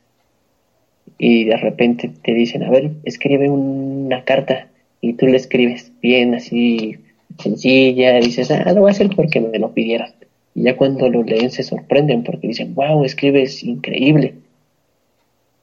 [1.17, 4.67] Y de repente te dicen, a ver, escribe una carta
[5.02, 6.97] y tú le escribes bien así
[7.38, 10.10] sencilla, dices, ah, lo voy a hacer porque me lo pidieron.
[10.56, 14.34] Y ya cuando lo leen se sorprenden porque dicen, wow, escribes increíble.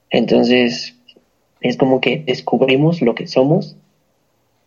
[0.09, 0.95] Entonces,
[1.61, 3.75] es como que descubrimos lo que somos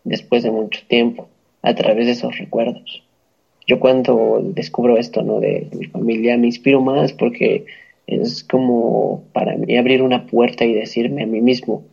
[0.05, 1.29] después de mucho tiempo,
[1.63, 3.03] a través de esos recuerdos.
[3.67, 5.41] Yo cuando descubro esto, ¿no?
[5.41, 7.67] De, mi familia, me inspiro más porque
[8.07, 11.85] es como para mí abrir una puerta y decirme a mí mismo,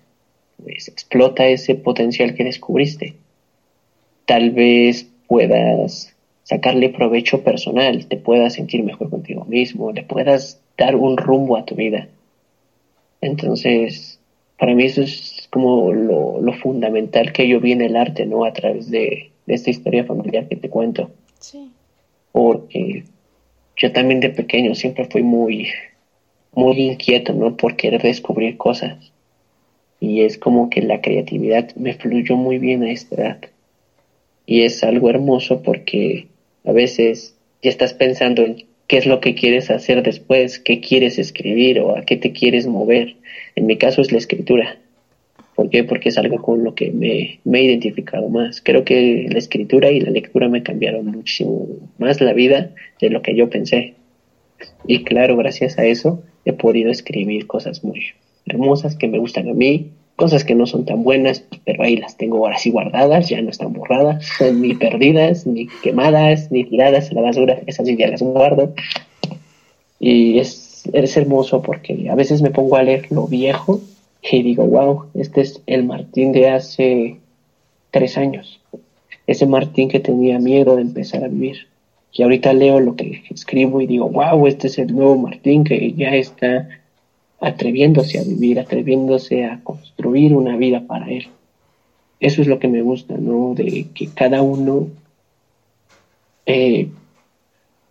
[0.63, 3.13] pues explota ese potencial que descubriste.
[4.25, 10.95] Tal vez puedas sacarle provecho personal, te puedas sentir mejor contigo mismo, le puedas dar
[10.95, 12.07] un rumbo a tu vida.
[13.21, 14.19] Entonces,
[14.57, 18.45] para mí eso es como lo, fundamental que yo vi en el arte, ¿no?
[18.45, 21.11] A través de, esta historia familiar que te cuento.
[21.39, 21.71] Sí.
[22.31, 23.03] Porque
[23.75, 25.69] yo también de pequeño siempre fui muy,
[26.53, 27.55] muy inquieto, ¿no?
[27.55, 29.11] Por querer descubrir cosas.
[29.99, 33.39] Y es como que la creatividad me fluyó muy bien a esta edad.
[34.45, 36.27] Y es algo hermoso porque
[36.65, 41.19] a veces ya estás pensando en qué es lo que quieres hacer después, qué quieres
[41.19, 43.15] escribir o a qué te quieres mover.
[43.55, 44.77] En mi caso es la escritura.
[45.55, 45.83] ¿Por qué?
[45.83, 48.61] Porque es algo con lo que me, he identificado más.
[48.61, 52.71] Creo que la escritura y la lectura me cambiaron muchísimo más la vida
[53.01, 53.95] de lo que yo pensé.
[54.85, 58.05] Y claro, gracias a eso he podido escribir cosas muy
[58.45, 62.17] hermosas que me gustan a mí cosas que no son tan buenas, pero ahí las
[62.17, 67.13] tengo ahora sí guardadas, ya no están borradas, ni perdidas, ni quemadas, ni tiradas a
[67.13, 68.73] la basura, esas ya las guardo.
[69.99, 73.79] Y es, es hermoso porque a veces me pongo a leer lo viejo
[74.23, 77.17] y digo, wow, este es el Martín de hace
[77.91, 78.59] tres años,
[79.27, 81.67] ese Martín que tenía miedo de empezar a vivir.
[82.11, 85.93] Y ahorita leo lo que escribo y digo, wow, este es el nuevo Martín que
[85.93, 86.67] ya está
[87.39, 91.27] atreviéndose a vivir, atreviéndose a construir una vida para él.
[92.19, 93.53] Eso es lo que me gusta, ¿no?
[93.53, 94.87] De que cada uno
[96.45, 96.89] eh,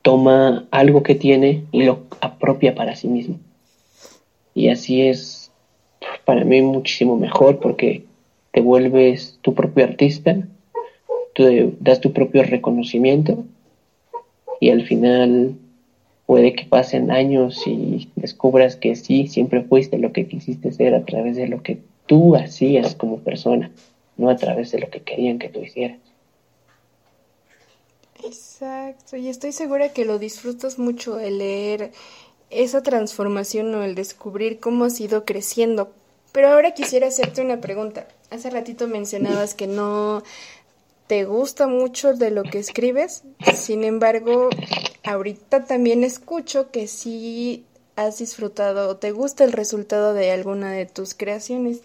[0.03, 3.39] toma algo que tiene y lo apropia para sí mismo.
[4.55, 5.53] Y así es
[6.25, 8.05] para mí muchísimo mejor porque
[8.53, 10.49] te vuelves tu propio artista,
[11.35, 13.45] tú das tu propio reconocimiento
[14.61, 15.57] y al final
[16.27, 21.05] puede que pasen años y descubras que sí, siempre fuiste lo que quisiste ser a
[21.05, 23.71] través de lo que tú hacías como persona,
[24.17, 25.99] no a través de lo que querían que tú hicieras.
[28.25, 31.93] Exacto, y estoy segura que lo disfrutas mucho el leer
[32.51, 35.93] esa transformación o el descubrir cómo has ido creciendo.
[36.33, 38.09] Pero ahora quisiera hacerte una pregunta.
[38.31, 40.23] Hace ratito mencionabas que no
[41.07, 43.23] te gusta mucho de lo que escribes,
[43.55, 44.51] sin embargo,
[45.05, 47.65] ahorita también escucho que sí
[47.95, 51.81] has disfrutado o te gusta el resultado de alguna de tus creaciones.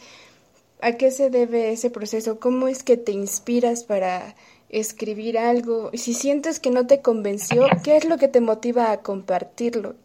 [0.82, 2.40] ¿A qué se debe ese proceso?
[2.40, 4.36] ¿Cómo es que te inspiras para
[4.70, 5.92] escribir algo?
[5.94, 9.96] Si sientes que no te convenció, ¿qué es lo que te motiva a compartirlo?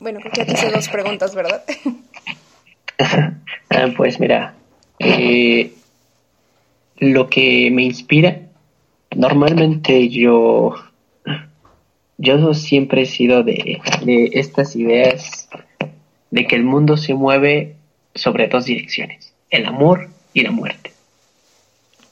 [0.00, 1.64] Bueno, ya te hice dos preguntas, ¿verdad?
[3.68, 4.54] Ah, pues mira,
[5.00, 5.74] eh,
[6.96, 8.45] lo que me inspira
[9.14, 10.74] Normalmente yo,
[12.18, 15.48] yo siempre he sido de, de estas ideas
[16.30, 17.76] de que el mundo se mueve
[18.14, 20.92] sobre dos direcciones, el amor y la muerte.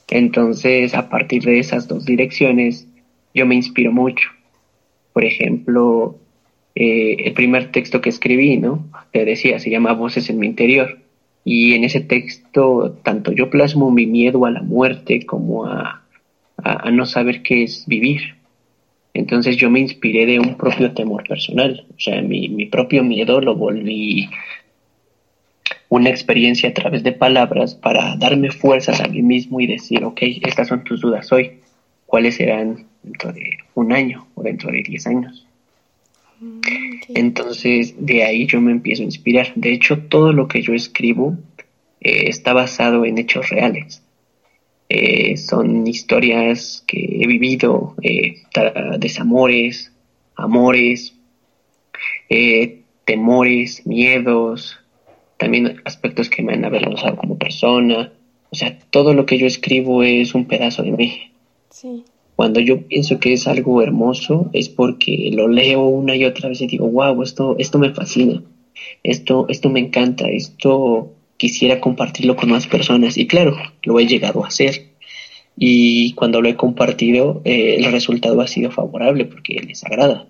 [0.09, 2.87] Entonces, a partir de esas dos direcciones,
[3.33, 4.29] yo me inspiro mucho.
[5.13, 6.17] Por ejemplo,
[6.75, 8.85] eh, el primer texto que escribí, ¿no?
[9.11, 10.99] Te decía, se llama Voces en mi interior.
[11.43, 16.03] Y en ese texto, tanto yo plasmo mi miedo a la muerte como a
[16.65, 18.35] a, no saber qué es vivir.
[19.13, 23.39] Entonces yo me inspiré de un propio temor personal, o sea, mi, mi propio miedo
[23.39, 24.29] lo volví
[25.87, 30.19] una experiencia a través de palabras para darme fuerzas a mí mismo y decir, ok,
[30.41, 31.59] estas son tus dudas hoy,
[32.05, 35.45] ¿cuáles serán dentro de un año o dentro de diez años?
[36.41, 36.59] Mm,
[37.13, 39.53] Entonces de ahí yo me empiezo a inspirar.
[39.55, 41.37] De hecho, todo lo que yo escribo
[42.01, 44.01] eh, está basado en hechos reales.
[44.87, 48.43] Eh, son historias que he vivido, eh,
[48.99, 49.91] desamores,
[50.35, 51.15] amores,
[52.29, 54.77] eh, temores, miedos,
[55.37, 58.11] también aspectos que me han avergonzado como persona.
[58.51, 61.31] O sea, todo lo que yo escribo es un pedazo de mí.
[62.35, 66.61] Cuando yo pienso que es algo hermoso es porque lo leo una y otra vez
[66.61, 68.43] y digo, wow, esto, esto me fascina,
[69.03, 73.17] esto, esto me encanta, esto quisiera compartirlo con más personas.
[73.17, 74.91] Y claro, lo he llegado a hacer.
[75.57, 80.27] Y cuando lo he compartido, eh, el resultado ha sido favorable porque les agrada.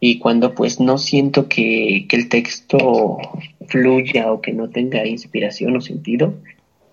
[0.00, 3.18] Y cuando pues no siento que, que el texto
[3.68, 6.34] fluya o que no tenga inspiración o sentido,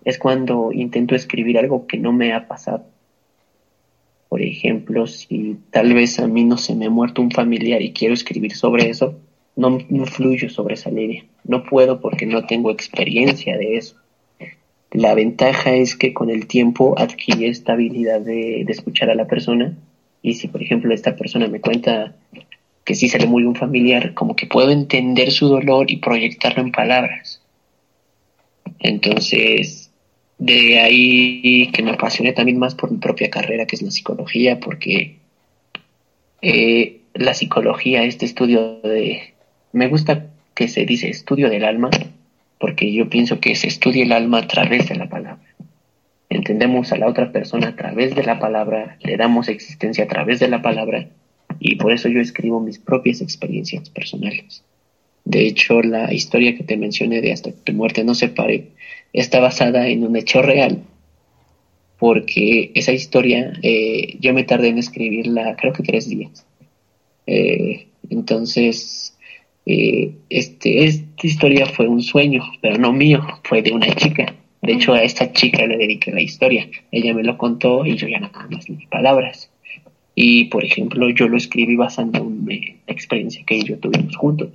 [0.06, 2.86] es cuando intento escribir algo que no me ha pasado.
[4.30, 7.94] Por ejemplo, si tal vez a mí no se me ha muerto un familiar y
[7.94, 9.16] quiero escribir sobre eso,
[9.60, 11.26] no, fluyo sobre esa línea.
[11.44, 13.96] No puedo porque no tengo experiencia de eso.
[14.92, 19.78] La ventaja es que con el tiempo adquirí esta habilidad de, escuchar a la persona
[20.22, 22.16] y si por ejemplo esta persona me cuenta
[22.86, 26.64] que sí se le murió un familiar, como que puedo entender su dolor y proyectarlo
[26.64, 27.42] en palabras.
[28.80, 29.92] Entonces,
[30.38, 34.60] de ahí que me apasioné también más por mi propia carrera, que es la psicología,
[34.60, 35.18] porque
[36.42, 39.34] eh, la psicología, este estudio de,
[39.72, 41.90] me gusta que se dice estudio del alma,
[42.60, 45.44] porque yo pienso que se estudia el alma a través de la palabra.
[46.30, 50.40] Entendemos a la otra persona a través de la palabra, le damos existencia a través
[50.40, 51.08] de la palabra,
[51.60, 54.64] y por eso yo escribo mis propias experiencias personales.
[55.26, 58.70] De hecho, la historia que te mencioné de Hasta que tu muerte no se pare
[59.14, 60.84] está basada en un hecho real,
[61.98, 66.46] porque esa historia eh, yo me tardé en escribirla creo que tres días.
[67.28, 69.18] Eh, entonces,
[70.30, 74.34] este, esta historia fue un sueño, pero no mío, fue de una chica.
[74.62, 76.68] De hecho, a esta chica le dediqué la historia.
[76.92, 79.50] Ella me lo contó y yo ya nada más mis palabras.
[80.16, 82.46] Y, por ejemplo, yo lo escribí basando en
[82.88, 84.50] la experiencia que yo tuvimos juntos.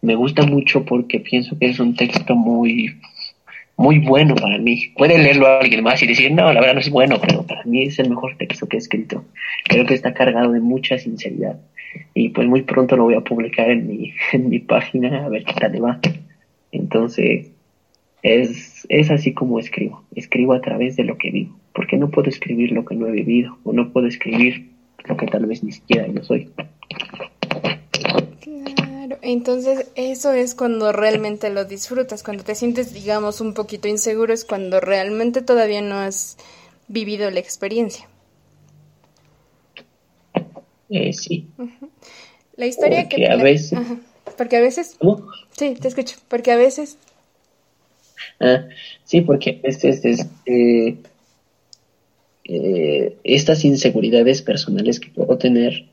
[0.00, 2.96] Me gusta mucho porque pienso que es un texto muy,
[3.76, 4.92] muy bueno para mí.
[4.96, 7.64] Puede leerlo a alguien más y decir, no, la verdad no es bueno, pero para
[7.64, 9.24] mí es el mejor texto que he escrito.
[9.64, 11.58] Creo que está cargado de mucha sinceridad.
[12.14, 15.44] Y pues muy pronto lo voy a publicar en mi, en mi página a ver
[15.44, 16.00] qué tal le va.
[16.72, 17.50] Entonces,
[18.22, 20.04] es, es así como escribo.
[20.14, 21.56] Escribo a través de lo que vivo.
[21.72, 23.58] Porque no puedo escribir lo que no he vivido.
[23.64, 24.70] O no puedo escribir
[25.06, 26.50] lo que tal vez ni siquiera yo soy.
[29.20, 34.44] Entonces, eso es cuando realmente lo disfrutas, cuando te sientes, digamos, un poquito inseguro, es
[34.44, 36.38] cuando realmente todavía no has
[36.88, 38.08] vivido la experiencia.
[40.90, 41.48] Eh, sí.
[42.56, 43.28] La historia porque que...
[43.28, 43.78] A veces...
[44.36, 44.96] Porque a veces...
[44.98, 45.26] ¿Cómo?
[45.56, 46.16] Sí, te escucho.
[46.28, 46.98] Porque a veces...
[48.40, 48.66] Ah,
[49.04, 50.98] sí, porque este, este, este
[52.50, 55.84] eh, estas inseguridades personales que puedo tener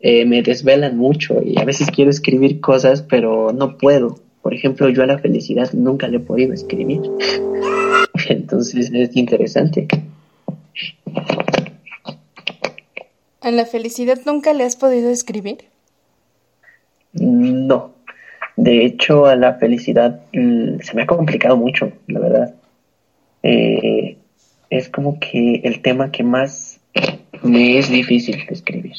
[0.00, 4.18] eh, me desvelan mucho y a veces quiero escribir cosas, pero no puedo.
[4.42, 7.00] Por ejemplo, yo a la felicidad nunca le he podido escribir.
[8.28, 9.86] Entonces es interesante.
[13.44, 15.58] ¿A la felicidad nunca le has podido escribir?
[17.12, 17.92] No.
[18.56, 22.54] De hecho, a la felicidad mm, se me ha complicado mucho, la verdad.
[23.42, 24.16] Eh,
[24.70, 26.80] es como que el tema que más
[27.42, 28.96] me es difícil de escribir.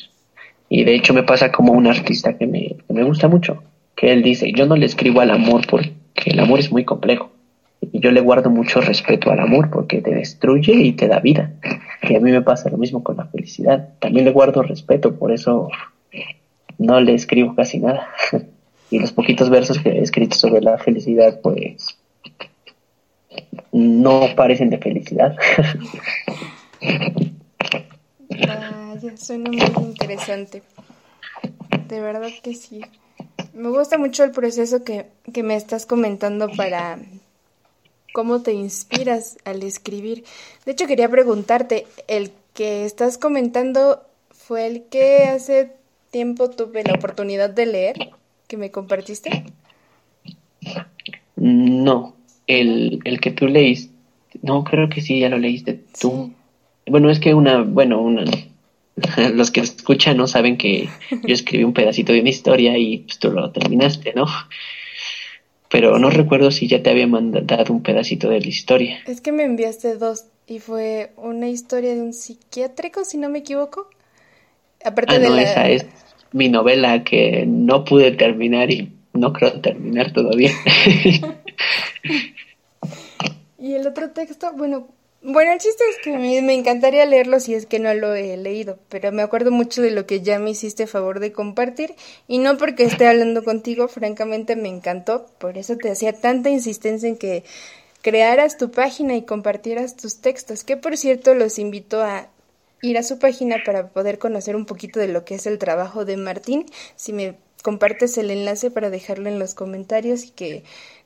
[0.70, 3.64] Y de hecho me pasa como un artista que me, me gusta mucho,
[3.96, 5.92] que él dice, yo no le escribo al amor porque
[6.26, 7.32] el amor es muy complejo.
[7.92, 11.52] Y yo le guardo mucho respeto al amor porque te destruye y te da vida.
[12.02, 13.90] Y a mí me pasa lo mismo con la felicidad.
[14.00, 15.70] También le guardo respeto, por eso
[16.78, 18.08] no le escribo casi nada.
[18.92, 21.98] y los poquitos versos que he escrito sobre la felicidad, pues
[23.72, 25.36] no parecen de felicidad.
[29.18, 30.64] suena muy interesante.
[31.88, 32.82] De verdad que sí.
[33.54, 37.00] Me gusta mucho el proceso que, que me estás comentando para
[38.16, 40.24] cómo te inspiras al escribir.
[40.66, 45.74] De hecho, quería preguntarte, ¿el que estás comentando fue el que hace
[46.12, 48.12] tiempo tuve la oportunidad de leer,
[48.48, 49.44] que me compartiste?
[51.36, 52.16] No,
[52.48, 53.94] el, el que tú leíste,
[54.42, 56.32] no, creo que sí, ya lo leíste tú.
[56.88, 58.24] Bueno, es que una, bueno, una,
[59.34, 63.20] los que escuchan no saben que yo escribí un pedacito de una historia y pues,
[63.20, 64.26] tú lo terminaste, ¿no?
[65.76, 69.00] Pero no recuerdo si ya te había mandado un pedacito de la historia.
[69.08, 73.40] Es que me enviaste dos y fue una historia de un psiquiátrico, si no me
[73.40, 73.90] equivoco.
[74.86, 75.86] Aparte ah, de no, esa es
[76.32, 80.52] mi novela que no pude terminar y no creo terminar todavía.
[83.60, 84.88] y el otro texto, bueno,
[85.28, 88.38] bueno, el chiste es que me, me encantaría leerlo si es que no lo he
[88.38, 91.96] leído, pero me acuerdo mucho de lo que ya me hiciste favor de compartir
[92.28, 97.10] y no porque esté hablando contigo, francamente me encantó, por eso te hacía tanta insistencia
[97.10, 97.44] en que
[98.04, 102.30] crearas tu página y compartieras tus textos, que por cierto los invito a
[102.84, 106.06] ir a su página para poder conocer un poquito de lo que es el trabajo
[106.06, 110.64] de Martín, si me compartes el enlace para dejarlo en los comentarios y que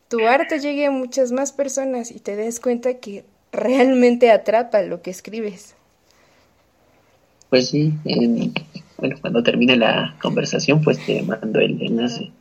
[0.10, 5.02] tu arte llegue a muchas más personas y te des cuenta que realmente atrapa lo
[5.02, 5.76] que escribes.
[7.50, 7.94] Pues sí,
[8.98, 12.32] bueno, cuando termine la conversación, pues te mando el enlace.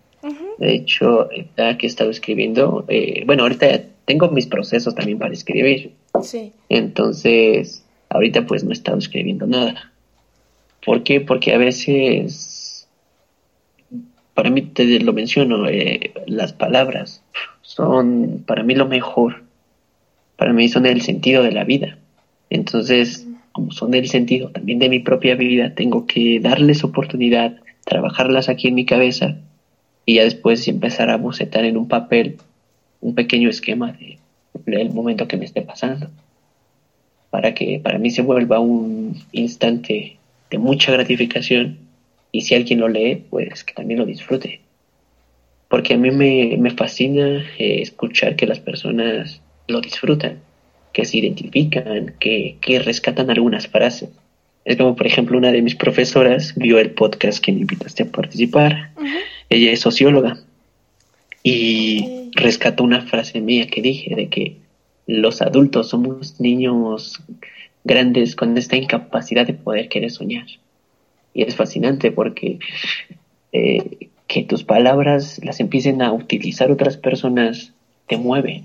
[0.58, 5.32] De hecho, ya que he estado escribiendo, eh, bueno, ahorita tengo mis procesos también para
[5.32, 5.92] escribir.
[6.22, 6.52] Sí.
[6.68, 9.92] Entonces, ahorita pues no he estado escribiendo nada.
[10.84, 11.20] ¿Por qué?
[11.20, 12.88] Porque a veces,
[14.34, 17.22] para mí te lo menciono, eh, las palabras
[17.62, 19.42] son para mí lo mejor
[20.38, 21.98] para mí son el sentido de la vida.
[22.48, 28.48] Entonces, como son el sentido también de mi propia vida, tengo que darles oportunidad, trabajarlas
[28.48, 29.36] aquí en mi cabeza
[30.06, 32.36] y ya después empezar a bocetar en un papel
[33.00, 34.18] un pequeño esquema de,
[34.64, 36.08] del momento que me esté pasando.
[37.30, 40.18] Para que para mí se vuelva un instante
[40.50, 41.78] de mucha gratificación
[42.30, 44.60] y si alguien lo lee, pues que también lo disfrute.
[45.68, 50.40] Porque a mí me, me fascina eh, escuchar que las personas lo disfrutan,
[50.92, 54.10] que se identifican, que, que rescatan algunas frases.
[54.64, 58.12] Es como, por ejemplo, una de mis profesoras vio el podcast que me invitaste a
[58.12, 58.90] participar.
[59.48, 60.38] Ella es socióloga
[61.42, 64.56] y rescató una frase mía que dije de que
[65.06, 67.22] los adultos somos niños
[67.84, 70.46] grandes con esta incapacidad de poder querer soñar.
[71.32, 72.58] Y es fascinante porque
[73.52, 77.72] eh, que tus palabras las empiecen a utilizar otras personas
[78.06, 78.64] te mueve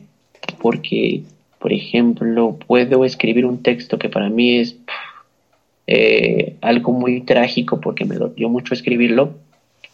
[0.62, 1.24] porque,
[1.60, 4.76] por ejemplo, puedo escribir un texto que para mí es
[5.88, 9.34] eh, algo muy trágico porque me dio mucho escribirlo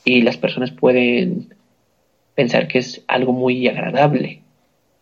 [0.06, 1.48] y las personas pueden
[2.36, 4.42] pensar que es algo muy agradable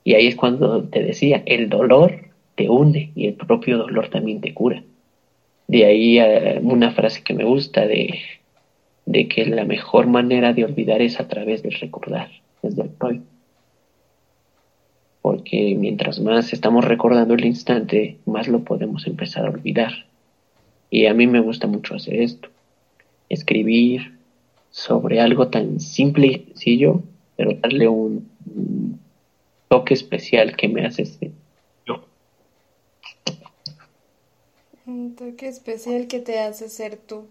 [0.04, 4.42] Y ahí es cuando te decía, el dolor te hunde y el propio dolor también
[4.42, 4.82] te cura.
[5.68, 8.20] De ahí eh, una frase que me gusta de,
[9.06, 12.30] de que la mejor manera de olvidar es a través de recordar,
[12.62, 13.22] desde el Freud.
[15.28, 19.92] Porque mientras más estamos recordando el instante, más lo podemos empezar a olvidar.
[20.90, 22.48] Y a mí me gusta mucho hacer esto,
[23.28, 24.18] escribir
[24.70, 27.04] sobre algo tan simple y sencillo,
[27.36, 28.30] pero darle un,
[29.68, 31.32] toque especial que me hace ser
[31.86, 32.06] yo.
[34.86, 37.26] Un toque especial que te hace ser tú.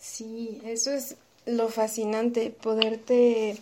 [0.00, 1.16] Sí, eso es
[1.46, 3.56] lo fascinante, poderte,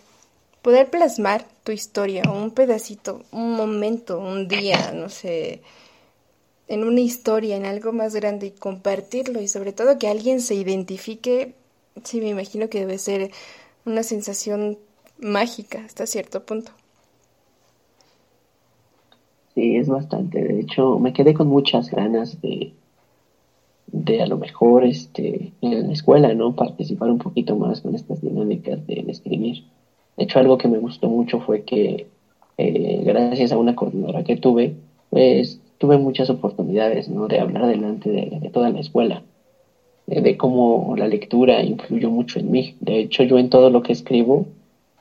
[0.68, 5.62] poder plasmar tu historia, un pedacito, un momento, un día, no sé,
[6.66, 10.56] en una historia, en algo más grande y compartirlo y sobre todo que alguien se
[10.56, 11.54] identifique,
[12.04, 13.30] sí, me imagino que debe ser
[13.86, 14.76] una sensación
[15.18, 16.70] mágica hasta cierto punto.
[19.54, 20.44] Sí, es bastante.
[20.44, 22.74] De hecho, me quedé con muchas ganas de,
[23.86, 26.54] de a lo mejor este, en la escuela, ¿no?
[26.54, 29.64] Participar un poquito más con estas dinámicas de, escribir.
[30.18, 32.08] De hecho, algo que me gustó mucho fue que
[32.56, 34.74] eh, gracias a una coordinadora que tuve,
[35.10, 37.28] pues tuve muchas oportunidades, ¿no?
[37.28, 39.22] De hablar delante de, toda la escuela,
[40.08, 42.74] de, de, cómo la lectura influyó mucho en mí.
[42.80, 44.46] De hecho, yo en todo lo que escribo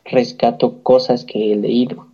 [0.06, 2.06] rescato cosas que he leído.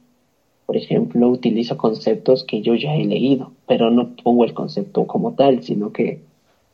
[0.66, 5.34] Por ejemplo, utilizo conceptos que yo ya he leído, pero no pongo el concepto como
[5.34, 6.22] tal, sino que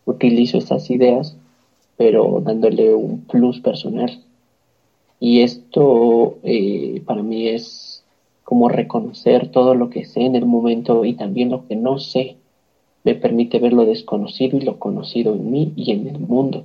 [0.05, 1.35] utilizo estas ideas,
[1.97, 4.19] pero dándole un plus personal.
[5.19, 8.03] Y esto eh, para mí es
[8.43, 12.37] como reconocer todo lo que sé en el momento y también lo que no sé.
[13.03, 16.63] Me permite ver lo desconocido y lo conocido en mí y en el mundo.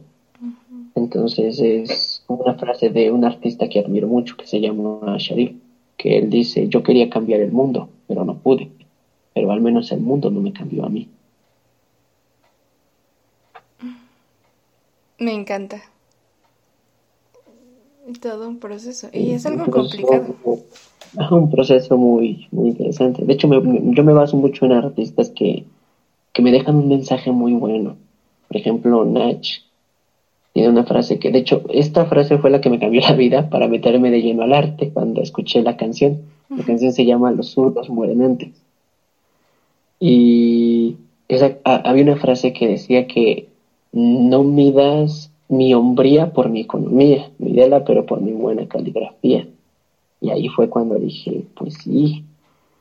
[0.94, 5.56] Entonces es una frase de un artista que admiro mucho que se llama Sharif,
[5.96, 8.70] que él dice, yo quería cambiar el mundo, pero no pude,
[9.34, 11.08] pero al menos el mundo no me cambió a mí.
[15.18, 15.82] Me encanta.
[18.20, 19.08] Todo un proceso.
[19.12, 20.34] Y es algo complicado.
[21.18, 23.24] Es un proceso muy, muy interesante.
[23.24, 25.64] De hecho, yo me baso mucho en artistas que,
[26.32, 27.96] que me dejan un mensaje muy bueno.
[28.48, 29.46] Por ejemplo, Nach
[30.52, 33.48] tiene una frase que, de hecho, esta frase fue la que me cambió la vida
[33.48, 36.22] para meterme de lleno al arte cuando escuché la canción.
[36.50, 38.50] La canción se llama Los zurdos mueren antes.
[39.98, 40.96] Y
[41.28, 43.48] esa, había una frase que decía que
[43.92, 49.46] no midas mi hombría por mi economía, midela pero por mi buena caligrafía.
[50.20, 52.24] Y ahí fue cuando dije, pues sí.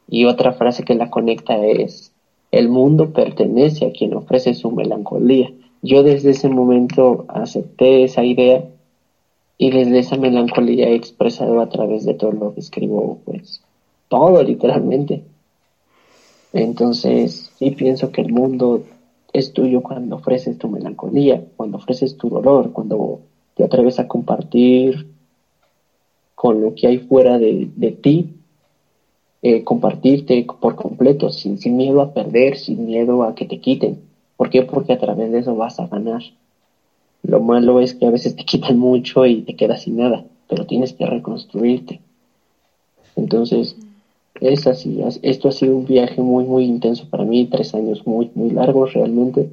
[0.07, 2.14] Y otra frase que la conecta es,
[2.51, 5.51] el mundo pertenece a quien ofrece su melancolía.
[5.82, 8.64] Yo desde ese momento acepté esa idea
[9.57, 13.61] y desde esa melancolía he expresado a través de todo lo que escribo, pues
[14.07, 15.24] todo literalmente.
[16.53, 18.84] Entonces, sí pienso que el mundo
[19.34, 23.21] es tuyo cuando ofreces tu melancolía, cuando ofreces tu dolor, cuando
[23.55, 25.07] te atreves a compartir
[26.36, 28.29] con lo que hay fuera de, ti,
[29.41, 33.99] eh, compartirte por completo, sin, sin miedo a perder, sin miedo a que te quiten.
[34.38, 34.61] ¿Por qué?
[34.61, 36.21] Porque a través de eso vas a ganar.
[37.23, 40.65] Lo malo es que a veces te quitan mucho y te quedas sin nada, pero
[40.65, 42.01] tienes que reconstruirte.
[43.15, 43.75] Entonces,
[44.48, 48.32] es así, esto ha sido un viaje muy, muy intenso para mí, tres años muy,
[48.36, 49.50] muy largos realmente,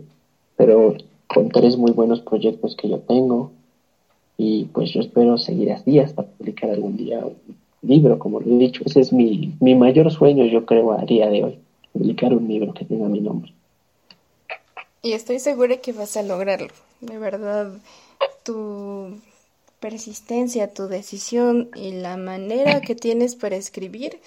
[0.56, 0.94] pero
[1.26, 3.52] con tres muy buenos proyectos que yo tengo
[4.36, 8.58] y pues yo espero seguir así hasta publicar algún día un libro, como lo he
[8.58, 11.58] dicho, ese es mi, mi mayor sueño yo creo a día de hoy,
[11.92, 13.52] publicar un libro que tenga mi nombre.
[15.02, 16.68] Y estoy segura que vas a lograrlo,
[17.00, 17.72] de verdad,
[18.42, 19.14] tu
[19.80, 24.18] persistencia, tu decisión y la manera que tienes para escribir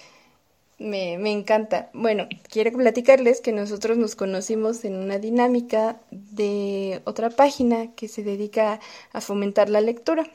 [0.78, 1.90] me, me encanta.
[1.92, 8.22] Bueno, quiero platicarles que nosotros nos conocimos en una dinámica de otra página que se
[8.22, 8.80] dedica
[9.12, 10.26] a fomentar la lectura.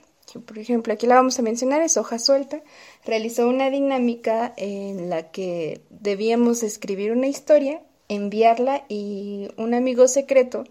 [0.45, 2.61] Por ejemplo, aquí la vamos a mencionar, es Hoja Suelta.
[3.05, 10.65] Realizó una dinámica en la que debíamos escribir una historia, enviarla y un amigo secreto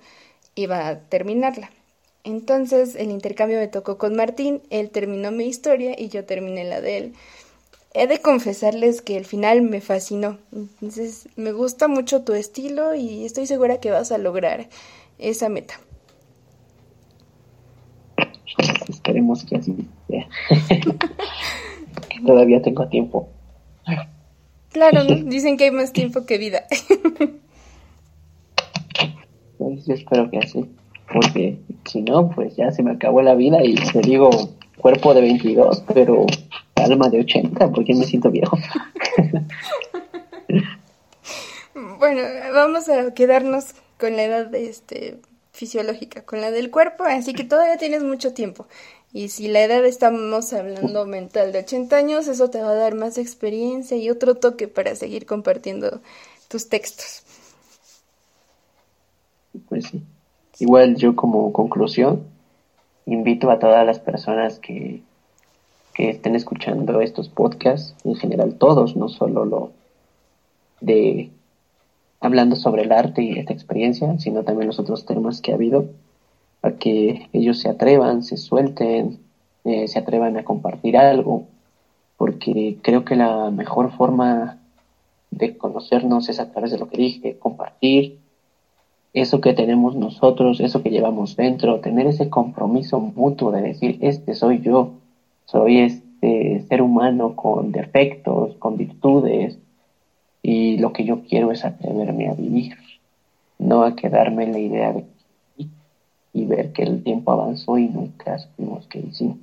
[0.54, 1.70] iba a terminarla.
[2.24, 6.80] Entonces el intercambio me tocó con Martín, él terminó mi historia y yo terminé la
[6.80, 7.14] de él
[7.98, 10.38] he de confesarles que el final me fascinó.
[10.52, 14.68] Entonces, me gusta mucho tu estilo y estoy segura que vas a lograr
[15.18, 15.74] esa meta.
[18.88, 19.74] Esperemos que así
[20.08, 20.28] sea.
[22.26, 23.28] Todavía tengo tiempo.
[24.70, 26.64] Claro, dicen que hay más tiempo que vida.
[29.58, 30.64] pues yo espero que así.
[31.12, 34.30] Porque si no, pues ya se me acabó la vida y te digo
[34.76, 36.26] cuerpo de 22, pero
[36.78, 38.58] alma de 80, porque me siento viejo.
[41.98, 42.22] bueno,
[42.52, 45.18] vamos a quedarnos con la edad este,
[45.52, 48.66] fisiológica, con la del cuerpo, así que todavía tienes mucho tiempo.
[49.12, 52.94] Y si la edad estamos hablando mental de 80 años, eso te va a dar
[52.94, 56.00] más experiencia y otro toque para seguir compartiendo
[56.48, 57.22] tus textos.
[59.68, 60.02] Pues sí.
[60.58, 62.24] Igual yo como conclusión
[63.06, 65.02] invito a todas las personas que,
[65.98, 69.72] que estén escuchando estos podcasts, en general todos, no solo lo
[70.80, 71.30] de
[72.20, 75.86] hablando sobre el arte y esta experiencia, sino también los otros temas que ha habido,
[76.62, 79.18] a que ellos se atrevan, se suelten,
[79.64, 81.48] eh, se atrevan a compartir algo,
[82.16, 84.58] porque creo que la mejor forma
[85.32, 88.20] de conocernos es a través de lo que dije, compartir
[89.14, 94.36] eso que tenemos nosotros, eso que llevamos dentro, tener ese compromiso mutuo de decir, este
[94.36, 94.92] soy yo,
[95.50, 99.58] soy este ser humano con defectos, con virtudes,
[100.42, 102.76] y lo que yo quiero es atreverme a vivir,
[103.58, 105.04] no a quedarme en la idea de
[106.34, 109.38] y ver que el tiempo avanzó y nunca supimos que hicimos.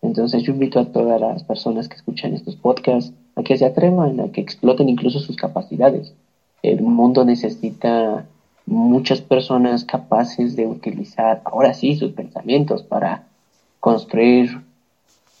[0.00, 4.18] Entonces yo invito a todas las personas que escuchan estos podcasts a que se atrevan,
[4.20, 6.14] a que exploten incluso sus capacidades.
[6.62, 8.26] El mundo necesita
[8.64, 13.28] muchas personas capaces de utilizar ahora sí sus pensamientos para
[13.78, 14.67] construir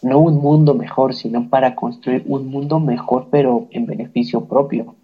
[0.02, 4.94] no un mundo mejor, sino para construir un mundo mejor pero en beneficio propio,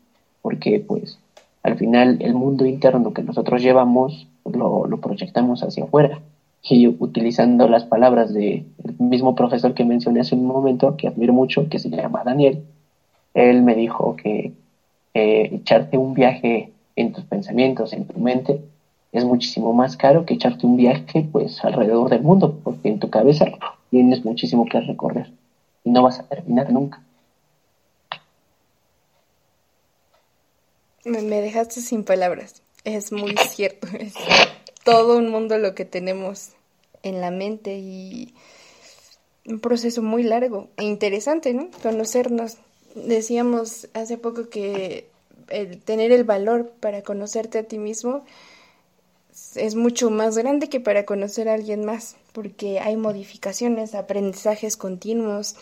[0.42, 1.18] porque pues
[1.62, 6.20] al final el mundo interno que nosotros llevamos lo, lo proyectamos hacia afuera.
[6.66, 8.64] Y utilizando las palabras del
[8.98, 12.64] mismo profesor que mencioné hace un momento, que admiro mucho, que se llama Daniel,
[13.34, 14.52] él me dijo que
[15.12, 18.62] eh, echarte un viaje en tus pensamientos, en tu mente,
[19.12, 23.10] es muchísimo más caro que echarte un viaje pues alrededor del mundo, porque en tu
[23.10, 23.46] cabeza
[23.94, 25.30] tienes muchísimo que recorrer
[25.84, 27.00] y no vas a terminar nunca.
[31.04, 32.64] Me, dejaste sin palabras.
[32.82, 33.86] Es muy cierto.
[33.96, 34.14] Es
[34.82, 36.54] todo un mundo lo que tenemos
[37.04, 38.34] en la mente y
[39.46, 41.68] un proceso muy largo e interesante, ¿no?
[41.80, 42.56] Conocernos.
[42.96, 45.06] Decíamos hace poco que
[45.50, 48.24] el tener el valor para conocerte a ti mismo
[49.54, 55.54] es mucho más grande que para conocer a alguien más, porque hay modificaciones, aprendizajes continuos.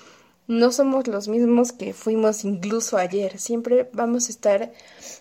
[0.48, 3.38] No somos los mismos que fuimos incluso ayer.
[3.38, 4.72] Siempre vamos a estar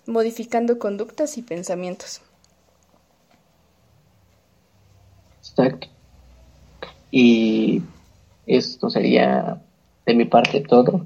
[0.07, 2.21] modificando conductas y pensamientos.
[5.39, 5.87] Exacto.
[7.11, 7.81] Y
[8.47, 9.61] esto sería
[10.05, 11.05] de mi parte todo.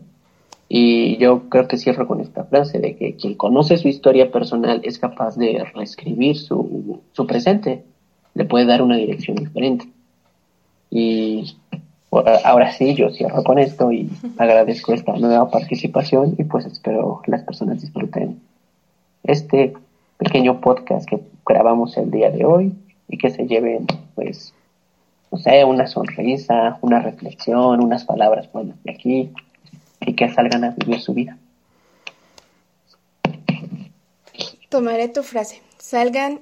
[0.69, 4.79] Y yo creo que cierro con esta frase de que quien conoce su historia personal
[4.83, 7.83] es capaz de reescribir su, su presente,
[8.35, 9.94] le puede dar una dirección diferente.
[10.97, 11.57] Y
[12.45, 17.31] ahora sí, yo cierro con esto y agradezco esta nueva participación y pues espero que
[17.31, 18.39] las personas disfruten
[19.23, 19.73] este
[20.17, 22.73] pequeño podcast que grabamos el día de hoy
[23.09, 24.53] y que se lleven pues,
[25.33, 29.33] no sé, una sonrisa, una reflexión, unas palabras buenas de aquí
[29.99, 31.37] y que salgan a vivir su vida.
[34.69, 35.61] Tomaré tu frase.
[35.77, 36.39] Salgan,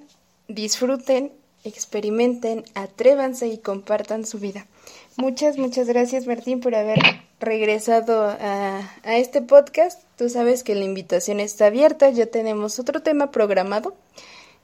[0.47, 1.31] disfruten,
[1.63, 4.67] experimenten, atrévanse y compartan su vida.
[5.15, 6.99] Muchas, muchas gracias Martín por haber
[7.39, 10.03] regresado a, a, este podcast.
[10.17, 13.95] Tú sabes que la invitación está abierta, ya tenemos otro tema programado.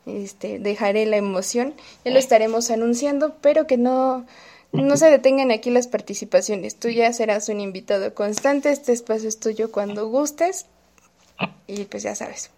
[0.05, 1.73] Este, dejaré la emoción,
[2.03, 4.25] ya lo estaremos anunciando, pero que no,
[4.71, 6.75] no se detengan aquí las participaciones.
[6.75, 8.71] Tú ya serás un invitado constante.
[8.71, 10.65] Este espacio es tuyo cuando gustes.
[11.67, 12.51] Y pues ya sabes.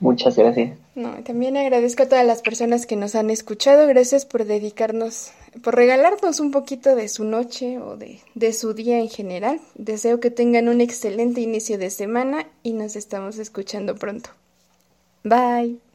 [0.00, 0.78] Muchas gracias.
[1.24, 3.86] También agradezco a todas las personas que nos han escuchado.
[3.86, 8.98] Gracias por dedicarnos, por regalarnos un poquito de su noche o de, de su día
[8.98, 9.60] en general.
[9.74, 14.30] Deseo que tengan un excelente inicio de semana y nos estamos escuchando pronto.
[15.24, 15.89] Bye.